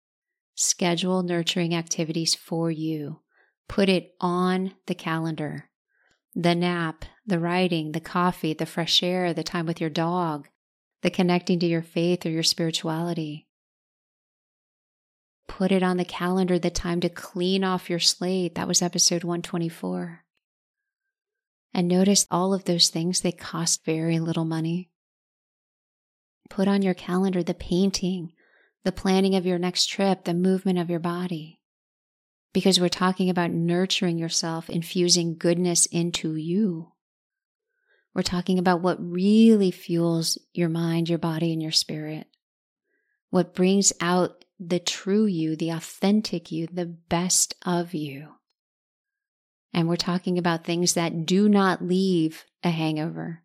schedule 0.54 1.22
nurturing 1.22 1.74
activities 1.74 2.35
for 2.35 2.70
you. 2.70 3.20
Put 3.68 3.90
it 3.90 4.14
on 4.22 4.72
the 4.87 4.94
calendar. 4.94 5.68
The 6.35 6.54
nap, 6.54 7.04
the 7.26 7.38
writing, 7.38 7.92
the 7.92 8.00
coffee, 8.00 8.54
the 8.54 8.64
fresh 8.64 9.02
air, 9.02 9.35
the 9.35 9.44
time 9.44 9.66
with 9.66 9.83
your 9.83 9.90
dog, 9.90 10.48
the 11.02 11.11
connecting 11.11 11.59
to 11.59 11.66
your 11.66 11.83
faith 11.83 12.24
or 12.24 12.30
your 12.30 12.42
spirituality. 12.42 13.48
Put 15.50 15.72
it 15.72 15.82
on 15.82 15.96
the 15.96 16.04
calendar, 16.04 16.60
the 16.60 16.70
time 16.70 17.00
to 17.00 17.08
clean 17.08 17.64
off 17.64 17.90
your 17.90 17.98
slate. 17.98 18.54
That 18.54 18.68
was 18.68 18.80
episode 18.80 19.24
124. 19.24 20.24
And 21.74 21.88
notice 21.88 22.24
all 22.30 22.54
of 22.54 22.64
those 22.64 22.88
things, 22.88 23.20
they 23.20 23.32
cost 23.32 23.84
very 23.84 24.20
little 24.20 24.44
money. 24.44 24.90
Put 26.48 26.68
on 26.68 26.82
your 26.82 26.94
calendar 26.94 27.42
the 27.42 27.52
painting, 27.52 28.32
the 28.84 28.92
planning 28.92 29.34
of 29.34 29.44
your 29.44 29.58
next 29.58 29.86
trip, 29.86 30.22
the 30.22 30.34
movement 30.34 30.78
of 30.78 30.88
your 30.88 31.00
body. 31.00 31.60
Because 32.54 32.80
we're 32.80 32.88
talking 32.88 33.28
about 33.28 33.50
nurturing 33.50 34.18
yourself, 34.18 34.70
infusing 34.70 35.36
goodness 35.36 35.84
into 35.86 36.36
you. 36.36 36.92
We're 38.14 38.22
talking 38.22 38.60
about 38.60 38.82
what 38.82 38.98
really 39.00 39.72
fuels 39.72 40.38
your 40.54 40.68
mind, 40.68 41.08
your 41.08 41.18
body, 41.18 41.52
and 41.52 41.60
your 41.60 41.72
spirit. 41.72 42.28
What 43.30 43.54
brings 43.54 43.92
out 44.00 44.44
the 44.61 44.79
true 44.79 45.25
you, 45.25 45.57
the 45.57 45.70
authentic 45.70 46.53
you, 46.53 46.68
the 46.70 46.87
best 46.87 47.55
of 47.64 47.94
you. 47.94 48.29
And 49.73 49.88
we're 49.88 49.96
talking 49.96 50.37
about 50.37 50.64
things 50.64 50.94
that 50.94 51.25
do 51.25 51.49
not 51.49 51.83
leave 51.83 52.44
a 52.62 52.70
hangover, 52.70 53.42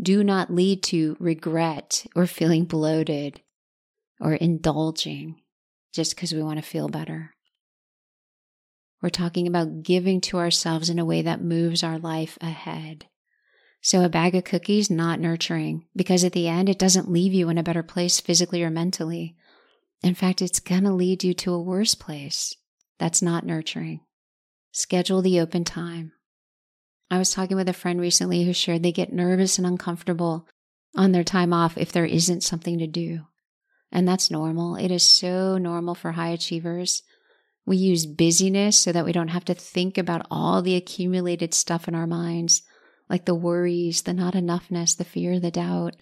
do 0.00 0.22
not 0.22 0.54
lead 0.54 0.82
to 0.84 1.16
regret 1.18 2.06
or 2.14 2.26
feeling 2.26 2.64
bloated 2.64 3.40
or 4.20 4.34
indulging 4.34 5.40
just 5.92 6.14
because 6.14 6.32
we 6.32 6.42
want 6.42 6.58
to 6.58 6.64
feel 6.64 6.88
better. 6.88 7.34
We're 9.02 9.08
talking 9.08 9.46
about 9.46 9.82
giving 9.82 10.20
to 10.22 10.38
ourselves 10.38 10.90
in 10.90 10.98
a 10.98 11.04
way 11.04 11.22
that 11.22 11.42
moves 11.42 11.82
our 11.82 11.98
life 11.98 12.38
ahead. 12.40 13.06
So, 13.80 14.04
a 14.04 14.08
bag 14.08 14.34
of 14.34 14.44
cookies, 14.44 14.90
not 14.90 15.20
nurturing, 15.20 15.86
because 15.94 16.24
at 16.24 16.32
the 16.32 16.48
end, 16.48 16.68
it 16.68 16.78
doesn't 16.78 17.10
leave 17.10 17.32
you 17.32 17.48
in 17.48 17.58
a 17.58 17.62
better 17.62 17.82
place 17.82 18.20
physically 18.20 18.62
or 18.62 18.70
mentally. 18.70 19.36
In 20.02 20.14
fact, 20.14 20.42
it's 20.42 20.60
going 20.60 20.84
to 20.84 20.92
lead 20.92 21.24
you 21.24 21.34
to 21.34 21.52
a 21.52 21.62
worse 21.62 21.94
place. 21.94 22.54
That's 22.98 23.22
not 23.22 23.44
nurturing. 23.44 24.00
Schedule 24.72 25.22
the 25.22 25.40
open 25.40 25.64
time. 25.64 26.12
I 27.10 27.18
was 27.18 27.30
talking 27.30 27.56
with 27.56 27.68
a 27.68 27.72
friend 27.72 28.00
recently 28.00 28.44
who 28.44 28.52
shared 28.52 28.82
they 28.82 28.92
get 28.92 29.12
nervous 29.12 29.58
and 29.58 29.66
uncomfortable 29.66 30.46
on 30.94 31.12
their 31.12 31.24
time 31.24 31.52
off 31.52 31.78
if 31.78 31.92
there 31.92 32.04
isn't 32.04 32.42
something 32.42 32.78
to 32.78 32.86
do. 32.86 33.20
And 33.92 34.06
that's 34.06 34.30
normal. 34.30 34.76
It 34.76 34.90
is 34.90 35.04
so 35.04 35.56
normal 35.58 35.94
for 35.94 36.12
high 36.12 36.30
achievers. 36.30 37.02
We 37.64 37.76
use 37.76 38.06
busyness 38.06 38.78
so 38.78 38.92
that 38.92 39.04
we 39.04 39.12
don't 39.12 39.28
have 39.28 39.44
to 39.46 39.54
think 39.54 39.98
about 39.98 40.26
all 40.30 40.62
the 40.62 40.76
accumulated 40.76 41.54
stuff 41.54 41.88
in 41.88 41.94
our 41.94 42.06
minds, 42.06 42.62
like 43.08 43.24
the 43.24 43.34
worries, 43.34 44.02
the 44.02 44.12
not 44.12 44.34
enoughness, 44.34 44.96
the 44.96 45.04
fear, 45.04 45.38
the 45.38 45.50
doubt. 45.50 45.96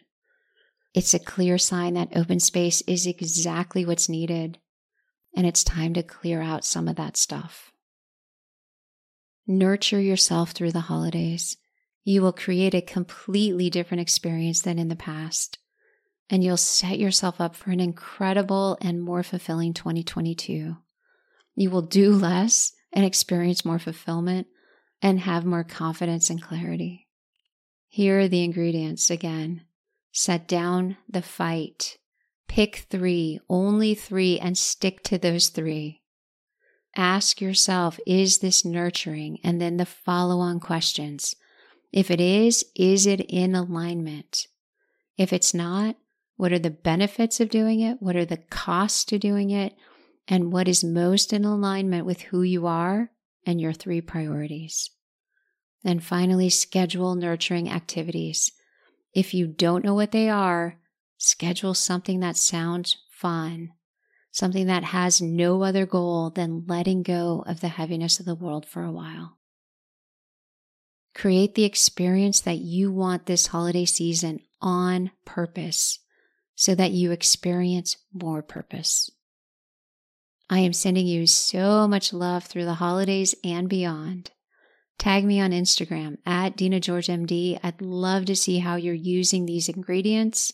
It's 0.95 1.13
a 1.13 1.19
clear 1.19 1.59
sign 1.59 1.95
that 1.95 2.17
open 2.17 2.39
space 2.39 2.81
is 2.83 3.07
exactly 3.07 3.85
what's 3.85 4.09
needed. 4.09 4.59
And 5.37 5.45
it's 5.45 5.65
time 5.65 5.93
to 5.95 6.05
clear 6.05 6.41
out 6.41 6.65
some 6.65 6.87
of 6.87 6.95
that 6.97 7.17
stuff. 7.17 7.73
Nurture 9.47 10.01
yourself 10.01 10.53
through 10.53 10.71
the 10.71 10.81
holidays. 10.81 11.57
You 12.05 12.23
will 12.23 12.33
create 12.33 12.75
a 12.75 12.81
completely 12.81 13.69
different 13.71 14.03
experience 14.03 14.63
than 14.63 14.79
in 14.79 14.89
the 14.89 14.97
past. 14.97 15.59
And 16.31 16.45
you'll 16.45 16.57
set 16.57 16.99
yourself 16.99 17.41
up 17.41 17.57
for 17.57 17.71
an 17.71 17.81
incredible 17.81 18.79
and 18.81 19.03
more 19.03 19.25
fulfilling 19.25 19.75
2022. 19.75 20.77
You 21.57 21.71
will 21.71 21.83
do 21.83 22.13
less 22.15 22.73
and 22.93 23.05
experience 23.05 23.65
more 23.65 23.81
fulfillment 23.81 24.47
and 25.03 25.19
have 25.21 25.45
more 25.45 25.65
confidence 25.65 26.31
and 26.31 26.41
clarity. 26.41 27.09
Here 27.89 28.21
are 28.21 28.29
the 28.29 28.45
ingredients 28.45 29.11
again. 29.11 29.63
Set 30.17 30.47
down 30.47 30.97
the 31.09 31.23
fight. 31.23 31.99
Pick 32.47 32.87
three, 32.89 33.41
only 33.49 33.97
three, 33.97 34.39
and 34.39 34.57
stick 34.57 35.03
to 35.03 35.19
those 35.19 35.49
three. 35.49 36.03
Ask 36.95 37.41
yourself, 37.41 37.99
is 38.07 38.39
this 38.39 38.65
nurturing? 38.65 39.41
And 39.43 39.61
then 39.61 39.77
the 39.77 39.85
follow 39.85 40.39
on 40.39 40.61
questions. 40.61 41.35
If 41.93 42.13
it 42.13 42.21
is, 42.21 42.65
is 42.77 43.07
it 43.07 43.23
in 43.23 43.57
alignment? 43.57 44.47
If 45.19 45.33
it's 45.33 45.53
not, 45.53 45.97
what 46.37 46.53
are 46.53 46.61
the 46.61 46.71
benefits 46.71 47.41
of 47.41 47.51
doing 47.51 47.81
it? 47.81 47.97
What 47.99 48.15
are 48.15 48.25
the 48.25 48.37
costs 48.37 49.05
to 49.07 49.19
doing 49.19 49.51
it? 49.51 49.75
And 50.29 50.53
what 50.53 50.69
is 50.69 50.85
most 50.85 51.33
in 51.33 51.45
alignment 51.45 52.07
with 52.07 52.23
who 52.23 52.43
you 52.43 52.69
are 52.69 53.11
and 53.45 53.61
your 53.61 53.73
three 53.73 54.01
priorities? 54.01 54.91
And 55.85 56.05
finally, 56.05 56.51
schedule 56.51 57.17
nurturing 57.17 57.69
activities. 57.69 58.53
If 59.15 59.33
you 59.33 59.47
don't 59.47 59.85
know 59.85 59.95
what 59.95 60.11
they 60.11 60.29
are, 60.29 60.81
schedule 61.19 61.75
something 61.75 62.21
that 62.21 62.37
sounds 62.37 62.97
fun, 63.09 63.71
something 64.33 64.67
that 64.67 64.85
has 64.85 65.23
no 65.23 65.63
other 65.63 65.87
goal 65.87 66.31
than 66.31 66.65
letting 66.67 67.03
go 67.03 67.45
of 67.47 67.61
the 67.61 67.69
heaviness 67.69 68.19
of 68.19 68.27
the 68.27 68.35
world 68.35 68.67
for 68.67 68.83
a 68.83 68.93
while. 68.93 69.39
Create 71.15 71.55
the 71.55 71.65
experience 71.65 72.41
that 72.41 72.59
you 72.59 72.93
want 72.93 73.27
this 73.27 73.47
holiday 73.47 73.85
season 73.85 74.41
on 74.61 75.13
purpose 75.25 76.01
so 76.57 76.75
that 76.75 76.91
you 76.91 77.13
experience 77.13 77.97
more 78.13 78.43
purpose. 78.43 79.11
I 80.51 80.59
am 80.59 80.73
sending 80.73 81.07
you 81.07 81.27
so 81.27 81.87
much 81.87 82.13
love 82.13 82.45
through 82.45 82.65
the 82.65 82.75
holidays 82.75 83.35
and 83.45 83.69
beyond. 83.69 84.33
Tag 84.99 85.25
me 85.25 85.41
on 85.41 85.51
Instagram 85.51 86.19
at 86.25 86.57
Dina 86.57 86.81
George 86.81 87.09
MD. 87.09 87.59
I'd 87.63 87.83
love 87.83 88.27
to 88.27 88.37
see 88.37 88.59
how 88.59 88.77
you're 88.77 88.95
using 88.95 89.45
these 89.45 89.69
ingredients 89.69 90.53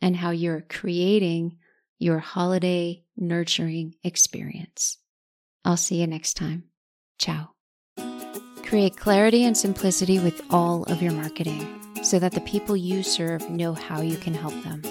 and 0.00 0.16
how 0.16 0.30
you're 0.30 0.62
creating 0.62 1.58
your 1.98 2.18
holiday 2.18 3.02
nurturing 3.16 3.94
experience. 4.02 4.98
I'll 5.64 5.76
see 5.76 6.00
you 6.00 6.06
next 6.06 6.34
time. 6.34 6.64
Ciao. 7.18 7.50
Create 8.62 8.96
clarity 8.96 9.44
and 9.44 9.56
simplicity 9.56 10.18
with 10.18 10.42
all 10.50 10.84
of 10.84 11.02
your 11.02 11.12
marketing 11.12 11.80
so 12.02 12.18
that 12.18 12.32
the 12.32 12.40
people 12.42 12.76
you 12.76 13.02
serve 13.02 13.48
know 13.50 13.72
how 13.72 14.00
you 14.00 14.16
can 14.16 14.34
help 14.34 14.54
them. 14.62 14.82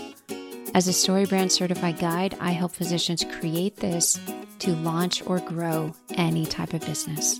As 0.74 0.88
a 0.88 0.91
StoryBrand 0.91 1.52
certified 1.52 2.00
guide, 2.00 2.36
I 2.39 2.52
help 2.52 2.74
physicians 2.74 3.26
create 3.39 3.78
this 3.78 4.19
to 4.60 4.76
launch 4.78 5.26
or 5.28 5.39
grow 5.39 5.93
any 6.15 6.46
type 6.46 6.74
of 6.74 6.82
business. 6.82 7.39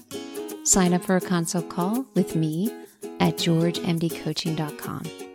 Sign 0.64 0.94
up 0.94 1.04
for 1.04 1.18
a 1.18 1.22
consult 1.22 1.70
call 1.70 2.06
with 2.16 2.36
me 2.36 2.72
at 3.20 3.36
georgemdcoaching.com. 3.36 5.33